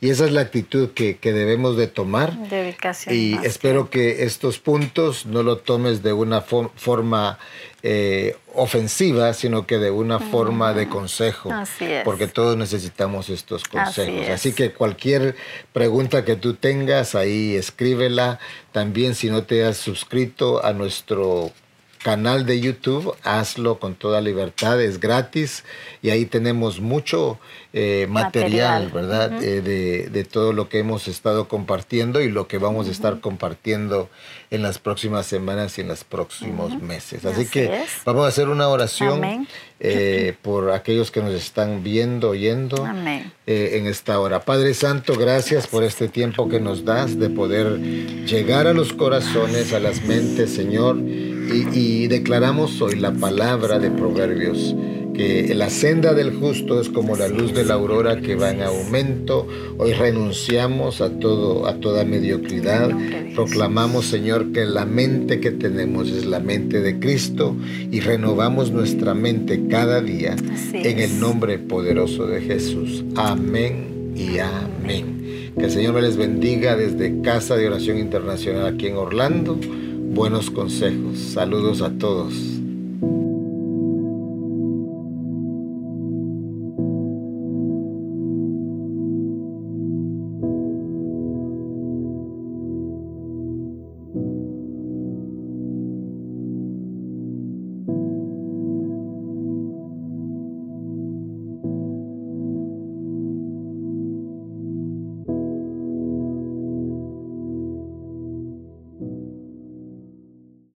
Y 0.00 0.08
esa 0.08 0.24
es 0.24 0.32
la 0.32 0.40
actitud 0.40 0.92
que, 0.92 1.18
debemos 1.22 1.76
de 1.76 1.88
tomar. 1.88 2.48
Dedicación 2.48 3.14
y 3.14 3.34
espero 3.44 3.90
que 3.90 4.24
estos 4.24 4.58
puntos 4.58 5.26
no 5.26 5.42
lo 5.42 5.58
tomes 5.58 6.02
de 6.02 6.14
una 6.14 6.40
forma 6.40 7.38
eh, 7.82 8.34
ofensiva, 8.54 9.34
sino 9.34 9.66
que 9.66 9.76
de 9.76 9.90
una 9.90 10.20
forma 10.20 10.72
de 10.72 10.88
consejo. 10.88 11.52
Así 11.52 11.84
es. 11.84 12.02
Porque 12.02 12.28
todos 12.28 12.56
necesitamos 12.56 13.28
estos 13.28 13.64
consejos. 13.64 14.30
Así, 14.30 14.54
que 14.54 14.72
cualquier 14.72 15.36
pregunta 15.74 16.24
que 16.24 16.36
tú 16.36 16.54
tengas 16.54 17.14
ahí, 17.14 17.56
escríbela. 17.56 18.40
También 18.72 19.14
si 19.14 19.28
no 19.28 19.42
te 19.42 19.66
has 19.66 19.76
suscrito 19.76 20.64
a 20.64 20.72
nuestro 20.72 21.52
canal 21.96 22.46
de 22.46 22.60
YouTube, 22.60 23.14
hazlo 23.22 23.78
con 23.78 23.94
toda 23.94 24.20
libertad, 24.20 24.80
es 24.80 25.00
gratis 25.00 25.64
y 26.02 26.10
ahí 26.10 26.26
tenemos 26.26 26.80
mucho 26.80 27.38
eh, 27.72 28.06
material, 28.08 28.90
¿verdad? 28.90 29.42
Eh, 29.42 29.60
de, 29.60 30.08
de, 30.08 30.24
todo 30.24 30.52
lo 30.52 30.68
que 30.68 30.78
hemos 30.78 31.08
estado 31.08 31.46
compartiendo 31.46 32.22
y 32.22 32.30
lo 32.30 32.48
que 32.48 32.58
vamos 32.58 32.88
a 32.88 32.90
estar 32.90 33.20
compartiendo 33.20 34.08
en 34.50 34.62
las 34.62 34.78
próximas 34.78 35.26
semanas 35.26 35.76
y 35.76 35.82
en 35.82 35.88
los 35.88 36.04
próximos 36.04 36.80
meses. 36.80 37.24
Así, 37.26 37.46
que 37.46 37.84
vamos 38.04 38.24
a 38.24 38.28
hacer 38.28 38.48
una 38.48 38.68
oración 38.68 39.46
eh, 39.80 40.34
por 40.40 40.70
aquellos 40.70 41.10
que 41.10 41.20
nos 41.20 41.34
están 41.34 41.82
viendo, 41.82 42.30
oyendo 42.30 42.86
en 42.86 43.86
esta 43.86 44.20
hora. 44.20 44.40
Padre 44.40 44.72
Santo, 44.72 45.14
gracias 45.16 45.66
por 45.66 45.84
este 45.84 46.08
tiempo 46.08 46.48
que 46.48 46.60
nos 46.60 46.84
das 46.84 47.18
de 47.18 47.28
poder 47.28 47.78
llegar 48.26 48.66
a 48.66 48.72
los 48.72 48.92
corazones, 48.92 49.74
a 49.74 49.80
las 49.80 50.02
mentes, 50.02 50.54
Señor 50.54 50.96
y, 51.52 52.08
declaramos 52.08 52.80
hoy 52.80 52.96
la 52.96 53.12
palabra 53.12 53.78
de 53.78 53.90
Proverbios, 53.90 54.74
que 55.14 55.54
la 55.54 55.70
senda 55.70 56.12
del 56.12 56.34
justo 56.34 56.80
es 56.80 56.88
como 56.88 57.16
la 57.16 57.28
luz 57.28 57.54
de 57.54 57.64
la 57.64 57.74
aurora 57.74 58.20
que 58.20 58.34
va 58.34 58.50
en 58.50 58.62
aumento. 58.62 59.46
Hoy 59.78 59.92
renunciamos 59.92 61.00
a 61.00 61.18
todo 61.18 61.66
a 61.66 61.80
toda 61.80 62.04
mediocridad. 62.04 62.90
Proclamamos, 63.34 64.06
Señor, 64.06 64.52
que 64.52 64.66
la 64.66 64.84
mente 64.84 65.40
que 65.40 65.52
tenemos 65.52 66.10
es 66.10 66.26
la 66.26 66.40
mente 66.40 66.80
de 66.80 66.98
Cristo 66.98 67.56
y 67.90 68.00
renovamos 68.00 68.72
nuestra 68.72 69.14
mente 69.14 69.68
cada 69.68 70.02
día 70.02 70.36
en 70.72 70.98
el 70.98 71.18
nombre 71.18 71.58
poderoso 71.58 72.26
de 72.26 72.42
Jesús. 72.42 73.04
Amén 73.14 74.12
y 74.14 74.38
amén. 74.38 75.52
Que 75.58 75.64
el 75.64 75.70
Señor 75.70 75.94
me 75.94 76.02
les 76.02 76.18
bendiga 76.18 76.76
desde 76.76 77.22
Casa 77.22 77.56
de 77.56 77.66
Oración 77.68 77.96
Internacional 77.98 78.66
aquí 78.66 78.88
en 78.88 78.96
Orlando 78.96 79.58
buenos 80.16 80.50
consejos. 80.50 81.18
Saludos 81.18 81.82
a 81.82 81.90
todos. 81.90 82.32